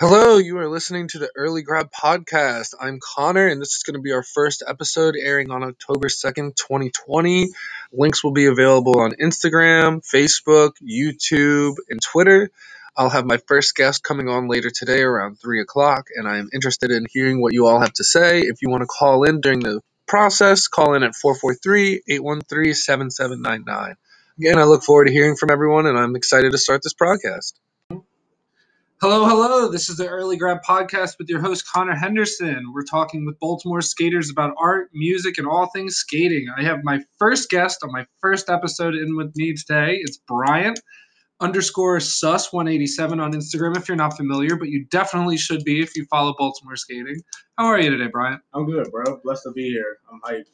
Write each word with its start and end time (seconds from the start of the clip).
Hello, 0.00 0.38
you 0.38 0.56
are 0.58 0.68
listening 0.68 1.08
to 1.08 1.18
the 1.18 1.28
Early 1.34 1.62
Grab 1.62 1.90
Podcast. 1.90 2.72
I'm 2.80 3.00
Connor, 3.02 3.48
and 3.48 3.60
this 3.60 3.74
is 3.74 3.82
going 3.82 3.96
to 3.96 4.00
be 4.00 4.12
our 4.12 4.22
first 4.22 4.62
episode 4.64 5.16
airing 5.20 5.50
on 5.50 5.64
October 5.64 6.06
2nd, 6.06 6.54
2020. 6.54 7.48
Links 7.90 8.22
will 8.22 8.30
be 8.30 8.46
available 8.46 9.00
on 9.00 9.14
Instagram, 9.20 10.00
Facebook, 10.08 10.74
YouTube, 10.80 11.78
and 11.90 12.00
Twitter. 12.00 12.52
I'll 12.96 13.10
have 13.10 13.26
my 13.26 13.38
first 13.48 13.74
guest 13.74 14.04
coming 14.04 14.28
on 14.28 14.46
later 14.46 14.70
today 14.70 15.02
around 15.02 15.40
3 15.40 15.62
o'clock, 15.62 16.04
and 16.14 16.28
I 16.28 16.36
am 16.36 16.48
interested 16.54 16.92
in 16.92 17.04
hearing 17.10 17.42
what 17.42 17.52
you 17.52 17.66
all 17.66 17.80
have 17.80 17.94
to 17.94 18.04
say. 18.04 18.42
If 18.42 18.62
you 18.62 18.70
want 18.70 18.82
to 18.82 18.86
call 18.86 19.24
in 19.24 19.40
during 19.40 19.58
the 19.58 19.80
process, 20.06 20.68
call 20.68 20.94
in 20.94 21.02
at 21.02 21.16
443 21.16 22.02
813 22.08 22.72
7799. 22.72 23.96
Again, 24.38 24.58
I 24.60 24.62
look 24.62 24.84
forward 24.84 25.06
to 25.06 25.12
hearing 25.12 25.34
from 25.34 25.50
everyone, 25.50 25.86
and 25.86 25.98
I'm 25.98 26.14
excited 26.14 26.52
to 26.52 26.58
start 26.58 26.82
this 26.84 26.94
podcast. 26.94 27.54
Hello, 29.00 29.26
hello. 29.26 29.70
This 29.70 29.88
is 29.88 29.96
the 29.96 30.08
Early 30.08 30.36
Grab 30.36 30.58
Podcast 30.68 31.18
with 31.20 31.28
your 31.28 31.40
host, 31.40 31.64
Connor 31.72 31.94
Henderson. 31.94 32.72
We're 32.74 32.82
talking 32.82 33.24
with 33.24 33.38
Baltimore 33.38 33.80
skaters 33.80 34.28
about 34.28 34.56
art, 34.60 34.90
music, 34.92 35.38
and 35.38 35.46
all 35.46 35.66
things 35.66 35.94
skating. 35.94 36.48
I 36.58 36.64
have 36.64 36.80
my 36.82 36.98
first 37.16 37.48
guest 37.48 37.84
on 37.84 37.92
my 37.92 38.06
first 38.20 38.50
episode 38.50 38.96
in 38.96 39.16
with 39.16 39.30
me 39.36 39.54
today. 39.54 40.00
It's 40.02 40.16
Bryant 40.26 40.80
underscore 41.38 42.00
sus 42.00 42.52
187 42.52 43.20
on 43.20 43.34
Instagram 43.34 43.76
if 43.76 43.86
you're 43.86 43.96
not 43.96 44.16
familiar, 44.16 44.56
but 44.56 44.66
you 44.66 44.84
definitely 44.90 45.36
should 45.36 45.62
be 45.62 45.80
if 45.80 45.94
you 45.94 46.04
follow 46.10 46.34
Baltimore 46.36 46.74
skating. 46.74 47.20
How 47.56 47.66
are 47.66 47.80
you 47.80 47.90
today, 47.90 48.08
Bryant? 48.10 48.42
I'm 48.52 48.66
good, 48.66 48.90
bro. 48.90 49.20
Blessed 49.22 49.44
to 49.44 49.52
be 49.52 49.68
here. 49.68 49.98
I'm 50.12 50.20
hyped. 50.22 50.50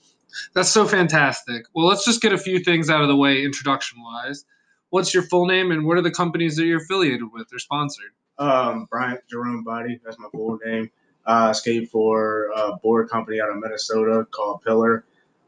That's 0.55 0.69
so 0.69 0.87
fantastic. 0.87 1.65
Well, 1.75 1.87
let's 1.87 2.05
just 2.05 2.21
get 2.21 2.35
a 2.35 2.39
few 2.39 2.59
things 2.59 2.91
out 2.91 3.01
of 3.01 3.09
the 3.09 3.17
way 3.17 3.43
introduction 3.43 4.03
wise. 4.03 4.45
What's 4.91 5.15
your 5.15 5.23
full 5.23 5.47
name 5.47 5.71
and 5.73 5.87
what 5.87 5.97
are 5.97 6.03
the 6.03 6.11
companies 6.11 6.57
that 6.57 6.67
you're 6.67 6.83
affiliated 6.83 7.33
with 7.33 7.47
or 7.51 7.59
sponsored? 7.59 8.13
Um, 8.39 8.87
Bryant 8.91 9.21
Jerome 9.31 9.63
Body, 9.63 10.01
that's 10.05 10.19
my 10.19 10.29
full 10.31 10.59
name. 10.65 10.91
Uh, 11.27 11.53
skate 11.53 11.91
for 11.91 12.51
a 12.55 12.77
board 12.83 13.09
company 13.09 13.41
out 13.41 13.51
of 13.51 13.57
Minnesota 13.57 14.27
called 14.31 14.63
Pillar. 14.63 15.05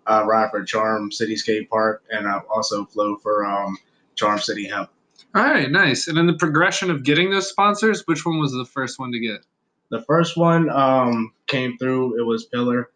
Uh, 0.07 0.25
ride 0.27 0.51
for 0.51 0.65
Charm 0.65 1.11
City 1.11 1.37
Skate 1.37 1.69
Park, 1.69 2.05
and 2.11 2.29
I 2.29 2.41
also 2.49 2.85
flow 2.85 3.17
for 3.17 3.45
um, 3.45 3.77
Charm 4.15 4.39
City 4.39 4.69
Hemp. 4.69 4.89
All 5.35 5.43
right, 5.43 5.71
nice. 5.71 6.07
And 6.07 6.17
in 6.17 6.27
the 6.27 6.35
progression 6.35 6.91
of 6.91 7.03
getting 7.03 7.31
those 7.31 7.49
sponsors, 7.49 8.07
which 8.07 8.25
one 8.25 8.39
was 8.39 8.53
the 8.53 8.65
first 8.65 8.99
one 8.99 9.11
to 9.13 9.19
get? 9.19 9.45
The 9.91 10.03
first 10.03 10.37
one 10.37 10.71
um, 10.71 11.33
came 11.47 11.77
through. 11.77 12.19
It 12.19 12.25
was 12.25 12.45
Pillar. 12.45 12.91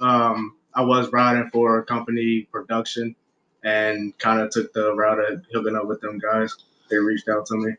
Um, 0.00 0.56
I 0.74 0.82
was 0.82 1.10
riding 1.10 1.48
for 1.50 1.78
a 1.78 1.84
company 1.84 2.46
production, 2.52 3.16
and 3.64 4.16
kind 4.18 4.40
of 4.40 4.50
took 4.50 4.72
the 4.74 4.94
route 4.94 5.18
of 5.18 5.42
hooking 5.52 5.74
up 5.74 5.86
with 5.86 6.00
them 6.02 6.18
guys. 6.18 6.54
They 6.90 6.96
reached 6.98 7.28
out 7.28 7.46
to 7.46 7.56
me. 7.56 7.72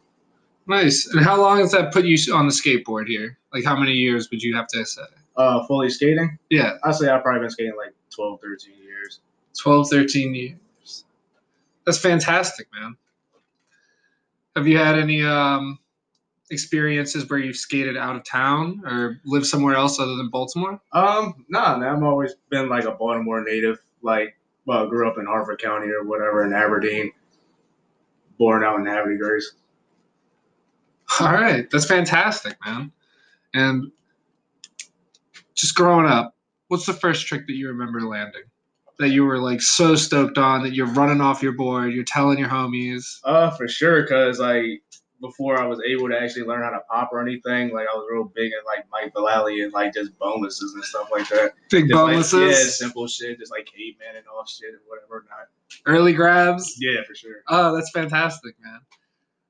Nice. 0.68 1.08
And 1.08 1.24
how 1.24 1.40
long 1.40 1.60
has 1.60 1.72
that 1.72 1.94
put 1.94 2.06
you 2.06 2.18
on 2.34 2.48
the 2.48 2.54
skateboard 2.54 3.08
here? 3.08 3.38
Like, 3.54 3.64
how 3.64 3.78
many 3.78 3.94
years 3.94 4.30
would 4.30 4.44
you 4.44 4.56
have 4.56 4.68
to 4.68 4.86
say? 4.86 5.02
Uh, 5.38 5.66
fully 5.66 5.90
skating. 5.90 6.38
Yeah, 6.50 6.74
I 6.84 6.92
say 6.92 7.10
I've 7.10 7.24
probably 7.24 7.42
been 7.42 7.50
skating 7.50 7.76
like 7.78 7.94
12, 8.14 8.42
13 8.42 8.74
years. 8.84 9.20
12, 9.60 9.90
13 9.90 10.36
years. 10.36 11.06
That's 11.86 11.98
fantastic, 11.98 12.68
man. 12.74 12.98
Have 14.56 14.68
you 14.68 14.78
had 14.78 14.98
any 14.98 15.24
um, 15.24 15.80
experiences 16.50 17.30
where 17.30 17.40
you've 17.40 17.56
skated 17.56 17.96
out 17.96 18.16
of 18.16 18.26
town 18.26 18.82
or 18.86 19.22
lived 19.24 19.46
somewhere 19.46 19.76
else 19.76 20.00
other 20.00 20.16
than 20.16 20.30
Baltimore? 20.30 20.82
Um, 20.92 21.46
nah, 21.48 21.78
man, 21.78 21.96
I've 21.96 22.04
always 22.04 22.34
been 22.50 22.68
like 22.68 22.84
a 22.84 22.92
Baltimore 22.92 23.44
native. 23.44 23.78
Like, 24.02 24.36
well, 24.66 24.86
I 24.86 24.90
grew 24.90 25.08
up 25.08 25.18
in 25.18 25.26
Harford 25.26 25.62
County 25.62 25.88
or 25.88 26.04
whatever 26.04 26.44
in 26.44 26.54
Aberdeen. 26.54 27.12
Born 28.38 28.64
out 28.64 28.80
in 28.80 29.18
Grace. 29.18 29.54
All 31.20 31.32
right, 31.32 31.70
that's 31.72 31.86
fantastic, 31.86 32.58
man. 32.66 32.92
And 33.54 33.92
just 35.56 35.76
growing 35.76 36.06
up, 36.06 36.36
what's 36.68 36.86
the 36.86 36.94
first 36.94 37.28
trick 37.28 37.48
that 37.48 37.54
you 37.54 37.68
remember 37.70 38.02
landing? 38.02 38.44
That 39.00 39.10
you 39.10 39.26
were 39.26 39.38
like 39.38 39.62
so 39.62 39.96
stoked 39.96 40.40
on 40.40 40.64
that 40.64 40.74
you're 40.74 40.88
running 40.88 41.22
off 41.22 41.44
your 41.44 41.52
board, 41.52 41.94
you're 41.94 42.04
telling 42.04 42.40
your 42.40 42.50
homies. 42.50 43.20
Uh, 43.24 43.52
for 43.52 43.68
sure, 43.68 44.08
cause 44.08 44.40
like 44.40 44.82
before 45.22 45.60
I 45.60 45.66
was 45.66 45.80
able 45.88 46.10
to 46.10 46.20
actually 46.20 46.46
learn 46.46 46.64
how 46.64 46.72
to 46.72 46.80
pop 46.90 47.10
or 47.12 47.22
anything, 47.22 47.72
like 47.74 47.88
I 47.92 47.96
was 47.96 48.08
real 48.12 48.26
big 48.36 48.52
in 48.52 48.60
like 48.66 48.86
Mike 48.92 49.14
Vallely 49.14 49.64
and 49.64 49.74
like 49.74 49.94
just 49.94 50.18
boneless 50.18 50.62
and 50.62 50.84
stuff 50.84 51.10
like 51.12 51.28
that. 51.30 51.54
Big 51.70 51.88
Just, 51.88 51.94
like, 51.94 52.08
boneless, 52.08 52.34
yeah, 52.34 52.70
simple 52.70 53.08
shit, 53.08 53.40
just 53.40 53.52
like 53.52 53.66
caveman 53.66 54.16
and 54.16 54.26
all 54.28 54.46
shit 54.46 54.70
and 54.70 54.80
whatever. 54.88 55.26
Not. 55.30 55.48
early 55.86 56.14
grabs. 56.14 56.76
Yeah, 56.80 57.04
for 57.08 57.16
sure. 57.16 57.44
Oh, 57.48 57.76
that's 57.76 57.92
fantastic, 57.92 58.56
man. 58.64 58.80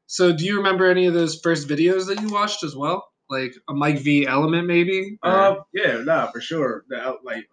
So, 0.08 0.32
do 0.34 0.46
you 0.46 0.58
remember 0.58 0.90
any 0.90 1.06
of 1.06 1.14
those 1.14 1.40
first 1.40 1.68
videos 1.68 2.08
that 2.08 2.22
you 2.22 2.30
watched 2.30 2.64
as 2.64 2.76
well? 2.76 3.10
Like 3.30 3.54
a 3.70 3.74
Mike 3.74 4.00
V 4.00 4.26
element, 4.26 4.66
maybe? 4.68 5.20
Or- 5.24 5.30
Uh, 5.32 5.56
yeah, 5.74 5.98
nah, 6.04 6.28
for 6.32 6.40
sure. 6.42 6.86
The 6.88 7.18
like 7.24 7.48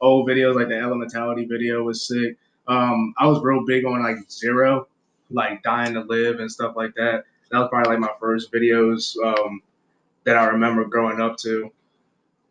old 0.00 0.28
videos, 0.28 0.54
like 0.56 0.68
the 0.68 0.74
Elementality 0.74 1.48
video 1.48 1.82
was 1.82 2.06
sick. 2.06 2.36
Um, 2.66 3.14
I 3.18 3.26
was 3.26 3.42
real 3.42 3.64
big 3.64 3.84
on 3.84 4.02
like 4.02 4.16
Zero, 4.30 4.88
like 5.30 5.62
Dying 5.62 5.94
to 5.94 6.00
Live 6.00 6.40
and 6.40 6.50
stuff 6.50 6.74
like 6.76 6.94
that. 6.96 7.24
That 7.50 7.58
was 7.60 7.68
probably 7.68 7.90
like 7.90 8.00
my 8.00 8.10
first 8.18 8.50
videos 8.52 9.14
um, 9.24 9.60
that 10.24 10.36
I 10.36 10.46
remember 10.46 10.84
growing 10.86 11.20
up 11.20 11.36
to. 11.38 11.70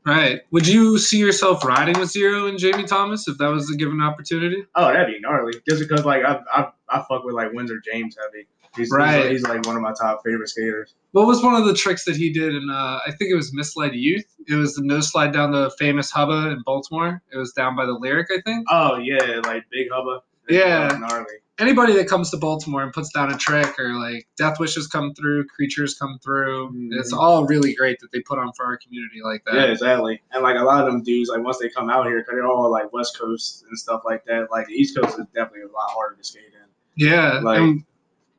right. 0.06 0.42
Would 0.52 0.68
you 0.68 0.98
see 1.00 1.18
yourself 1.18 1.66
riding 1.66 2.00
with 2.00 2.12
Zero 2.12 2.46
and 2.48 2.58
Jamie 2.60 2.86
Thomas 2.86 3.28
if 3.28 3.38
that 3.40 3.48
was 3.48 3.70
a 3.72 3.76
given 3.76 4.00
opportunity? 4.02 4.64
Oh, 4.76 4.94
that'd 4.94 5.08
be 5.08 5.20
gnarly. 5.20 5.54
Just 5.68 5.82
because 5.82 6.06
like 6.06 6.24
I 6.24 6.40
I, 6.54 6.70
I 6.90 7.04
fuck 7.10 7.24
with 7.26 7.34
like 7.36 7.52
Windsor 7.54 7.80
James 7.82 8.16
heavy. 8.22 8.48
He's, 8.76 8.90
Right. 8.92 9.24
he's, 9.32 9.42
he's 9.42 9.44
like 9.44 9.66
one 9.66 9.76
of 9.76 9.82
my 9.82 9.94
top 10.00 10.22
favorite 10.26 10.50
skaters. 10.50 10.94
What 11.12 11.28
was 11.28 11.42
one 11.44 11.56
of 11.56 11.66
the 11.66 11.74
tricks 11.74 12.04
that 12.06 12.16
he 12.16 12.32
did 12.32 12.54
And 12.56 12.70
uh, 12.70 13.00
I 13.06 13.12
think 13.18 13.32
it 13.32 13.36
was 13.36 13.54
Misled 13.54 13.94
Youth? 13.96 14.26
It 14.48 14.56
was 14.56 14.76
the 14.76 14.84
no 14.84 15.00
slide 15.02 15.32
down 15.34 15.52
the 15.52 15.72
famous 15.80 16.12
Hubba 16.12 16.52
in 16.52 16.62
Baltimore. 16.66 17.22
It 17.34 17.38
was 17.38 17.52
down 17.54 17.76
by 17.76 17.86
the 17.86 17.94
Lyric, 17.94 18.28
I 18.32 18.42
think. 18.42 18.66
Oh 18.70 18.98
yeah, 18.98 19.40
like 19.46 19.64
Big 19.72 19.88
Hubba. 19.92 20.22
Yeah. 20.50 20.90
Gnarly. 21.00 21.26
Anybody 21.58 21.94
that 21.94 22.10
comes 22.10 22.30
to 22.32 22.38
Baltimore 22.38 22.84
and 22.84 22.92
puts 22.92 23.12
down 23.14 23.32
a 23.32 23.38
trick 23.38 23.80
or 23.80 23.94
like 23.94 24.28
Death 24.38 24.60
Wishes 24.60 24.88
come 24.88 25.14
through, 25.14 25.46
Creatures 25.48 25.96
come 25.98 26.20
through, 26.22 26.70
Mhm. 26.72 26.90
it's 27.00 27.14
all 27.14 27.46
really 27.48 27.74
great 27.74 27.98
that 28.02 28.12
they 28.12 28.20
put 28.20 28.38
on 28.38 28.52
for 28.58 28.66
our 28.66 28.78
community 28.78 29.22
like 29.24 29.42
that. 29.46 29.56
Yeah, 29.56 29.64
exactly. 29.72 30.22
And 30.34 30.44
like 30.44 30.58
a 30.58 30.64
lot 30.64 30.86
of 30.86 30.92
them 30.92 31.02
dudes, 31.02 31.30
like 31.30 31.42
once 31.42 31.58
they 31.60 31.70
come 31.70 31.90
out 31.90 32.06
here, 32.08 32.20
because 32.20 32.34
they're 32.34 32.46
all 32.46 32.70
like 32.70 32.92
West 32.92 33.18
Coast 33.18 33.64
and 33.70 33.80
stuff 33.80 34.02
like 34.06 34.26
that. 34.26 34.52
Like 34.52 34.68
the 34.68 34.74
East 34.74 34.98
Coast 34.98 35.18
is 35.18 35.26
definitely 35.34 35.62
a 35.62 35.68
lot 35.72 35.90
harder 35.92 36.16
to 36.18 36.24
skate 36.26 36.44
in. 36.54 36.68
Yeah. 37.08 37.40
Like 37.42 37.60
and- 37.60 37.84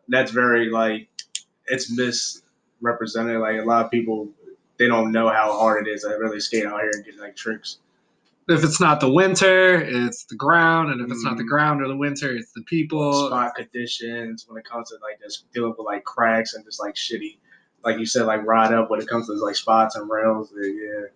that's 0.08 0.30
very 0.30 0.70
like 0.70 1.08
it's 1.66 1.90
misrepresented. 1.90 3.40
Like 3.40 3.60
a 3.60 3.64
lot 3.64 3.84
of 3.84 3.90
people, 3.90 4.28
they 4.78 4.86
don't 4.88 5.12
know 5.12 5.28
how 5.28 5.58
hard 5.58 5.86
it 5.86 5.90
is 5.90 6.02
to 6.02 6.08
really 6.10 6.40
skate 6.40 6.66
out 6.66 6.80
here 6.80 6.90
and 6.94 7.04
get 7.04 7.18
like 7.18 7.36
tricks. 7.36 7.78
if 8.48 8.62
it's 8.62 8.80
not 8.80 9.00
the 9.00 9.10
winter, 9.10 9.74
it's 9.80 10.24
the 10.26 10.36
ground, 10.36 10.92
and 10.92 11.00
if 11.00 11.10
it's 11.10 11.24
not 11.24 11.36
the 11.36 11.42
Mhm. 11.42 11.48
ground 11.48 11.82
or 11.82 11.88
the 11.88 11.96
winter, 11.96 12.30
it's 12.36 12.52
the 12.52 12.62
people. 12.62 13.26
Spot 13.26 13.52
conditions 13.56 14.44
when 14.48 14.56
it 14.56 14.64
comes 14.64 14.90
to 14.90 14.96
like 15.02 15.20
just 15.20 15.50
dealing 15.52 15.70
with 15.76 15.84
like 15.84 16.04
cracks 16.04 16.54
and 16.54 16.64
just 16.64 16.78
like 16.78 16.94
shitty, 16.94 17.38
like 17.84 17.98
you 17.98 18.06
said, 18.06 18.24
like 18.26 18.46
ride 18.46 18.72
up 18.72 18.88
when 18.88 19.00
it 19.00 19.08
comes 19.08 19.26
to 19.26 19.32
like 19.32 19.56
spots 19.56 19.96
and 19.96 20.08
rails. 20.08 20.52
Yeah. 20.56 21.06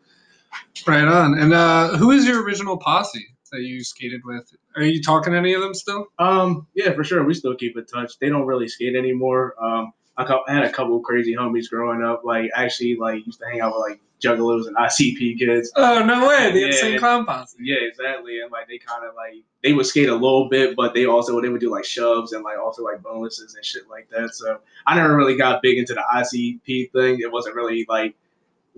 Right 0.89 1.05
on. 1.07 1.39
And 1.39 1.53
uh, 1.53 1.97
who 1.97 2.11
is 2.11 2.27
your 2.27 2.43
original 2.43 2.77
posse 2.77 3.29
that 3.51 3.61
you 3.61 3.83
skated 3.85 4.23
with? 4.25 4.53
Are 4.77 4.83
you 4.83 5.03
talking 5.03 5.33
to 5.33 5.39
any 5.39 5.55
of 5.55 5.61
them 5.61 5.75
still? 5.75 6.07
Um, 6.19 6.67
yeah, 6.75 6.93
for 6.93 7.05
sure. 7.05 7.25
We 7.25 7.35
still 7.35 7.55
keep 7.55 7.77
in 7.77 7.85
touch. 7.87 8.19
They 8.19 8.29
don't 8.29 8.47
really 8.47 8.69
skate 8.69 8.97
anymore. 8.97 9.55
Um, 9.63 9.93
I, 10.17 10.39
had 10.49 10.65
a 10.65 10.73
couple 10.73 10.97
of 10.97 11.03
crazy 11.03 11.35
homies 11.35 11.69
growing 11.71 12.03
up. 12.03 12.23
Like 12.25 12.51
actually, 12.55 12.97
like 12.97 13.25
used 13.27 13.41
to 13.41 13.47
hang 13.47 13.61
out 13.61 13.73
with 13.75 13.91
like 13.91 14.01
juggalos 14.21 14.67
and 14.67 14.77
ICP 14.77 15.39
kids. 15.39 15.73
Oh 15.77 16.05
no 16.05 16.29
way! 16.29 16.53
The 16.53 16.61
Yeah. 16.61 16.67
insane 16.67 16.99
clown 16.99 17.25
posse. 17.25 17.57
Yeah, 17.61 17.79
exactly. 17.81 18.41
And 18.41 18.51
like 18.53 18.69
they 18.69 18.79
kind 18.79 19.05
of 19.05 19.15
like 19.15 19.43
they 19.63 19.73
would 19.73 19.87
skate 19.87 20.09
a 20.09 20.15
little 20.15 20.49
bit, 20.49 20.77
but 20.77 20.95
they 20.95 21.07
also 21.07 21.41
they 21.41 21.49
would 21.49 21.61
do 21.61 21.71
like 21.71 21.85
shoves 21.85 22.33
and 22.33 22.45
like 22.45 22.59
also 22.59 22.83
like 22.85 23.03
boneless 23.03 23.41
and 23.41 23.65
shit 23.65 23.89
like 23.89 24.09
that. 24.11 24.35
So 24.35 24.59
I 24.87 24.97
never 24.97 25.17
really 25.17 25.37
got 25.37 25.63
big 25.63 25.79
into 25.79 25.95
the 25.95 26.05
ICP 26.15 26.93
thing. 26.93 27.21
It 27.21 27.33
wasn't 27.33 27.55
really 27.55 27.87
like 27.89 28.15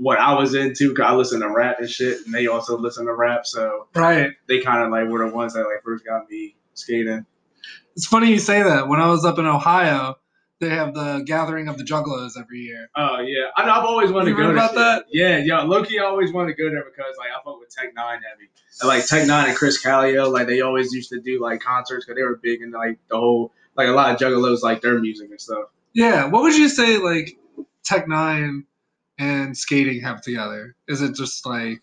what 0.02 0.18
I 0.18 0.34
was 0.34 0.54
into. 0.54 0.92
Cause 0.94 1.04
I 1.06 1.14
listen 1.14 1.40
to 1.40 1.48
rap 1.48 1.76
and 1.78 1.88
shit, 1.88 2.18
and 2.26 2.34
they 2.34 2.46
also 2.48 2.76
listen 2.76 3.06
to 3.06 3.14
rap. 3.14 3.46
So 3.46 3.86
Right. 3.94 4.32
they 4.48 4.60
kind 4.60 4.82
of 4.82 4.90
like 4.90 5.08
were 5.08 5.26
the 5.28 5.34
ones 5.34 5.54
that 5.54 5.60
like 5.60 5.82
first 5.84 6.04
got 6.04 6.28
me 6.30 6.56
skating. 6.74 7.24
It's 7.94 8.06
funny 8.06 8.30
you 8.30 8.38
say 8.38 8.62
that. 8.62 8.88
When 8.88 9.00
I 9.00 9.08
was 9.08 9.24
up 9.24 9.38
in 9.38 9.46
Ohio, 9.46 10.16
they 10.60 10.70
have 10.70 10.94
the 10.94 11.22
gathering 11.26 11.68
of 11.68 11.76
the 11.76 11.84
Juggalos 11.84 12.32
every 12.40 12.60
year. 12.60 12.88
Oh 12.96 13.20
yeah, 13.20 13.46
I 13.56 13.66
know. 13.66 13.72
I've 13.72 13.84
always 13.84 14.10
wanted 14.10 14.30
You 14.30 14.36
to 14.36 14.42
go 14.42 14.48
to 14.48 14.52
about 14.54 14.70
shit. 14.70 14.76
that? 14.78 15.04
Yeah, 15.12 15.38
yeah. 15.38 15.62
Loki, 15.62 15.98
I 15.98 16.04
always 16.04 16.32
wanted 16.32 16.56
to 16.56 16.62
go 16.62 16.70
there 16.70 16.84
because 16.84 17.14
like 17.18 17.28
I 17.30 17.42
fuck 17.44 17.60
with 17.60 17.68
Tech 17.70 17.94
N9ne 17.94 18.12
heavy. 18.14 18.50
And, 18.80 18.88
like 18.88 19.06
Tech 19.06 19.22
N9ne 19.24 19.48
and 19.48 19.56
Krizz 19.58 19.82
Kaliko, 19.84 20.32
like 20.32 20.46
they 20.46 20.60
always 20.62 20.92
used 20.92 21.10
to 21.10 21.20
do 21.20 21.40
like 21.40 21.60
concerts 21.60 22.04
because 22.06 22.16
they 22.16 22.22
were 22.22 22.40
big 22.42 22.62
into 22.62 22.78
like 22.78 22.98
the 23.08 23.16
whole 23.18 23.52
like 23.76 23.88
a 23.88 23.92
lot 23.92 24.12
of 24.14 24.18
juggalos 24.20 24.62
like 24.62 24.80
their 24.82 24.98
music 25.00 25.30
and 25.30 25.40
stuff. 25.40 25.64
Yeah. 25.94 26.26
What 26.26 26.42
would 26.44 26.56
you 26.56 26.68
say 26.68 26.98
like 26.98 27.36
Tech 27.84 28.06
N9ne 28.06 28.62
and 29.18 29.56
skating 29.56 30.00
have 30.02 30.20
together? 30.22 30.74
Is 30.88 31.02
it 31.02 31.14
just 31.14 31.44
like 31.46 31.80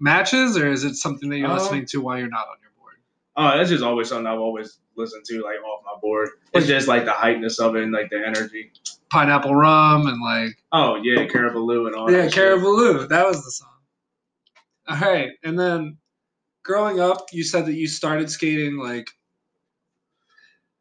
matches, 0.00 0.56
or 0.56 0.70
is 0.70 0.84
it 0.84 0.94
something 0.94 1.28
that 1.30 1.38
you're 1.38 1.48
Um, 1.50 1.58
listening 1.58 1.86
to 1.90 2.00
while 2.00 2.18
you're 2.18 2.28
not 2.28 2.48
on 2.48 2.56
your 2.62 2.70
board? 2.78 2.94
Oh, 3.36 3.56
that's 3.56 3.70
just 3.70 3.82
always 3.84 4.08
something 4.08 4.26
I've 4.26 4.38
always 4.40 4.78
listen 4.96 5.22
to 5.26 5.42
like 5.42 5.56
off 5.64 5.82
my 5.84 5.98
board. 6.00 6.30
It's 6.52 6.66
just 6.66 6.88
like 6.88 7.04
the 7.04 7.12
heightness 7.12 7.58
of 7.60 7.76
it 7.76 7.82
and 7.82 7.92
like 7.92 8.10
the 8.10 8.18
energy. 8.24 8.72
Pineapple 9.10 9.54
rum 9.54 10.06
and 10.06 10.20
like 10.22 10.56
Oh 10.72 10.96
yeah, 11.02 11.26
Caribou 11.26 11.58
Lou 11.60 11.86
and 11.86 11.96
all 11.96 12.10
yeah, 12.10 12.18
that. 12.22 12.24
shit. 12.32 12.34
Caribou 12.34 12.68
Lou. 12.68 13.06
That 13.08 13.26
was 13.26 13.44
the 13.44 13.50
song. 13.50 13.68
All 14.88 14.96
right, 14.98 15.30
and 15.44 15.58
then 15.58 15.98
growing 16.64 17.00
up, 17.00 17.26
you 17.32 17.42
said 17.44 17.66
that 17.66 17.74
you 17.74 17.86
started 17.88 18.30
skating 18.30 18.76
like 18.78 19.08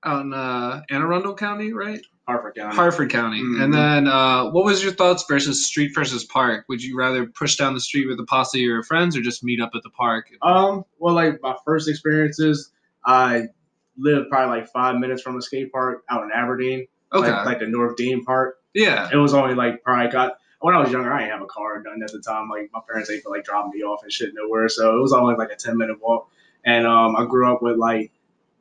out 0.04 0.22
in 0.22 0.34
uh, 0.34 0.82
Anne 0.90 1.02
Arundel 1.02 1.36
County, 1.36 1.74
right? 1.74 2.02
Harford 2.30 2.56
County. 2.56 2.76
Harford 2.76 3.10
County. 3.10 3.42
Mhm. 3.42 3.64
And 3.64 3.74
then, 3.74 4.08
uh, 4.08 4.50
what 4.52 4.64
was 4.64 4.84
your 4.84 4.92
thoughts 4.94 5.26
versus 5.28 5.66
street 5.66 5.92
versus 5.96 6.24
park? 6.24 6.66
Would 6.70 6.84
you 6.84 6.96
rather 6.98 7.26
push 7.26 7.56
down 7.58 7.74
the 7.74 7.80
street 7.80 8.08
with 8.08 8.20
a 8.20 8.26
posse 8.26 8.60
of 8.60 8.64
your 8.64 8.84
friends, 8.84 9.18
or 9.18 9.22
just 9.22 9.44
meet 9.44 9.60
up 9.60 9.72
at 9.74 9.82
the 9.84 9.90
park? 9.90 10.28
Um, 10.42 10.84
well, 11.00 11.16
like 11.16 11.42
my 11.42 11.56
first 11.66 11.90
experiences, 11.90 12.72
I 13.06 13.48
lived 13.98 14.30
probably 14.30 14.60
like 14.60 14.70
five 14.70 14.98
minutes 14.98 15.22
from 15.22 15.38
a 15.38 15.42
skate 15.42 15.72
park 15.72 16.04
out 16.10 16.24
in 16.24 16.32
Aberdeen, 16.32 16.88
okay. 17.14 17.32
like, 17.32 17.46
like 17.46 17.60
the 17.60 17.68
North 17.68 17.96
Dean 17.96 18.24
Park. 18.24 18.58
yeah. 18.74 19.10
It 19.12 19.18
was 19.18 19.34
only 19.34 19.56
like 19.56 19.84
probably 19.84 20.12
got 20.12 20.34
when 20.62 20.76
I 20.76 20.80
was 20.80 20.92
younger. 20.92 21.12
I 21.12 21.20
didn't 21.22 21.32
have 21.32 21.42
a 21.42 21.48
car 21.48 21.78
or 21.78 21.82
nothing 21.84 22.04
at 22.04 22.12
the 22.12 22.20
time. 22.20 22.48
Like 22.50 22.70
my 22.72 22.80
parents, 22.88 23.10
they 23.10 23.20
could 23.20 23.32
like 23.32 23.44
dropping 23.44 23.72
me 23.78 23.84
off 23.84 24.04
and 24.04 24.12
shit 24.12 24.34
nowhere, 24.34 24.70
so 24.70 24.98
it 24.98 25.02
was 25.02 25.14
only 25.14 25.36
like 25.36 25.50
a 25.52 25.56
ten 25.56 25.78
minute 25.78 25.98
walk. 26.02 26.30
And 26.64 26.86
um, 26.86 27.16
I 27.16 27.26
grew 27.26 27.52
up 27.52 27.62
with 27.62 27.78
like 27.78 28.12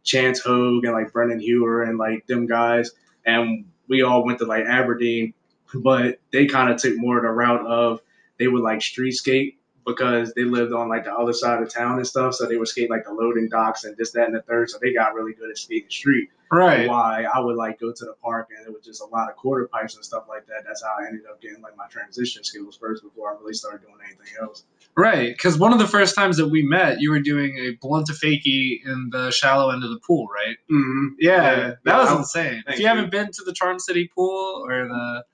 Chance 0.05 0.41
Hogue 0.41 0.85
and 0.85 0.95
like 0.95 1.13
Brendan 1.13 1.41
Hewer 1.41 1.83
and 1.83 1.99
like 1.99 2.27
them 2.27 2.47
guys, 2.47 2.93
and 3.27 3.67
we 3.89 4.03
all 4.03 4.25
went 4.25 4.39
to 4.39 4.45
like 4.45 4.65
Aberdeen, 4.65 5.35
but 5.75 6.21
they 6.33 6.47
kind 6.47 6.71
of 6.71 6.81
took 6.81 6.95
more 6.97 7.17
of 7.17 7.23
the 7.25 7.31
route 7.31 7.67
of 7.67 8.01
they 8.39 8.49
would 8.49 8.63
like 8.63 8.83
street 8.83 9.13
skate 9.13 9.58
because 9.89 10.33
they 10.35 10.45
lived 10.45 10.73
on 10.73 10.89
like 10.89 11.05
the 11.05 11.13
other 11.13 11.33
side 11.33 11.63
of 11.63 11.73
town 11.73 11.97
and 11.97 12.07
stuff. 12.07 12.35
So 12.35 12.47
they 12.47 12.57
would 12.57 12.69
skate 12.69 12.91
like 12.91 13.05
the 13.05 13.13
loading 13.13 13.49
docks 13.49 13.85
and 13.85 13.97
this, 13.97 14.13
that, 14.13 14.27
and 14.27 14.35
the 14.35 14.43
third. 14.43 14.69
So 14.71 14.79
they 14.81 14.93
got 14.93 15.15
really 15.15 15.33
good 15.33 15.51
at 15.51 15.57
skating 15.59 15.89
street. 15.91 16.29
Right. 16.51 16.89
Why 16.89 17.25
I 17.25 17.41
would 17.41 17.57
like 17.57 17.79
go 17.81 17.93
to 17.93 18.05
the 18.05 18.15
park 18.23 18.49
and 18.57 18.67
it 18.67 18.73
was 18.73 18.85
just 18.85 19.03
a 19.03 19.07
lot 19.07 19.29
of 19.29 19.37
quarter 19.37 19.69
pipes 19.69 19.97
and 19.97 20.05
stuff 20.05 20.25
like 20.29 20.47
that. 20.47 20.65
That's 20.67 20.83
how 20.83 20.95
I 21.03 21.07
ended 21.07 21.23
up 21.31 21.41
getting 21.43 21.61
like 21.63 21.77
my 21.77 21.87
transition 21.89 22.43
skills 22.45 22.77
first 22.81 23.03
before 23.03 23.35
I 23.35 23.39
really 23.41 23.53
started 23.55 23.83
doing 23.83 23.99
anything 24.05 24.33
else. 24.41 24.65
Right. 24.97 25.29
Because 25.35 25.59
one 25.59 25.73
of 25.75 25.79
the 25.79 25.87
first 25.87 26.15
times 26.15 26.37
that 26.39 26.49
we 26.49 26.63
met, 26.63 27.01
you 27.01 27.11
were 27.11 27.21
doing 27.21 27.57
a 27.59 27.73
blunt 27.81 28.07
to 28.07 28.13
fakie 28.15 28.79
in 28.85 29.11
the 29.13 29.31
shallow 29.31 29.71
end 29.71 29.85
of 29.85 29.91
the 29.91 30.01
pool, 30.07 30.27
right? 30.35 30.57
Mm-hmm. 30.71 31.07
Yeah, 31.19 31.31
Yeah. 31.43 31.57
that 31.57 31.77
Yeah, 31.87 31.99
was 32.01 32.11
I- 32.11 32.17
insane. 32.19 32.65
If 32.67 32.77
you, 32.79 32.83
you. 32.83 32.89
haven't 32.89 33.11
been 33.11 33.27
to 33.31 33.45
the 33.45 33.53
Charm 33.53 33.79
City 33.79 34.11
pool 34.15 34.65
or 34.69 34.89
the 34.89 35.25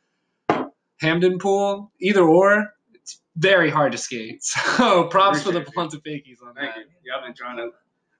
Hampden 1.00 1.38
pool, 1.38 1.92
either 2.00 2.22
or, 2.22 2.72
very 3.36 3.70
hard 3.70 3.92
to 3.92 3.98
skate. 3.98 4.42
So 4.76 5.04
props 5.08 5.42
for 5.42 5.50
the 5.52 5.58
Appreciate 5.60 5.74
blunt 5.74 5.90
to 5.92 5.98
fakies 5.98 6.42
on 6.46 6.54
Thank 6.54 6.74
that. 6.74 6.80
you. 6.80 6.84
Yeah, 7.06 7.16
I've 7.18 7.24
been 7.24 7.34
trying 7.34 7.56
to. 7.58 7.70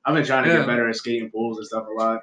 I've 0.05 0.14
been 0.14 0.25
trying 0.25 0.44
to 0.44 0.50
Yeah. 0.50 0.58
get 0.58 0.66
better 0.66 0.88
at 0.88 0.96
skating 0.96 1.31
pools 1.31 1.56
and 1.58 1.66
stuff 1.66 1.87
a 1.88 1.93
lot. 2.02 2.22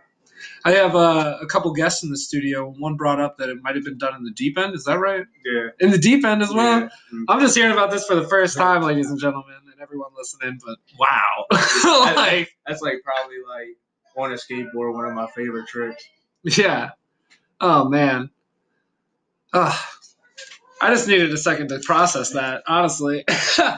I 0.66 0.72
have 0.72 0.96
uh, 0.96 1.38
a 1.42 1.46
couple 1.46 1.72
guests 1.74 2.04
in 2.04 2.10
the 2.10 2.18
studio. 2.18 2.74
One 2.80 2.96
brought 2.96 3.20
up 3.20 3.38
that 3.38 3.50
it 3.50 3.58
might 3.62 3.76
have 3.76 3.84
been 3.84 3.98
done 3.98 4.16
in 4.16 4.24
the 4.24 4.32
deep 4.32 4.58
end. 4.58 4.74
Is 4.74 4.86
that 4.86 4.98
right? 5.00 5.24
Yeah. 5.46 5.68
In 5.80 5.92
the 5.92 5.98
deep 6.00 6.26
end 6.26 6.42
as 6.42 6.52
well. 6.54 6.82
Yeah. 6.82 6.90
Mm. 7.14 7.24
I'm 7.30 7.40
just 7.40 7.56
hearing 7.56 7.74
about 7.74 7.92
this 7.92 8.06
for 8.06 8.16
the 8.16 8.28
first 8.28 8.58
time, 8.58 8.82
ladies 8.82 9.10
and 9.10 9.20
gentlemen, 9.20 9.56
and 9.72 9.82
everyone 9.82 10.10
listening. 10.18 10.60
But 10.66 10.78
wow, 11.00 11.46
like 12.16 12.50
That's 12.68 12.82
like 12.82 13.02
probably 13.04 13.38
like 13.48 13.78
on 14.18 14.32
a 14.32 14.36
skateboard 14.36 14.94
one 14.94 15.06
of 15.06 15.14
my 15.14 15.28
favorite 15.36 15.68
tricks. 15.68 16.04
Yeah. 16.44 16.92
Oh 17.60 17.88
man. 17.88 18.30
Ugh. 19.54 19.80
I 20.82 20.90
just 20.90 21.08
needed 21.08 21.32
a 21.32 21.38
second 21.38 21.68
to 21.70 21.80
process 21.80 22.32
that, 22.32 22.64
honestly. 22.68 23.24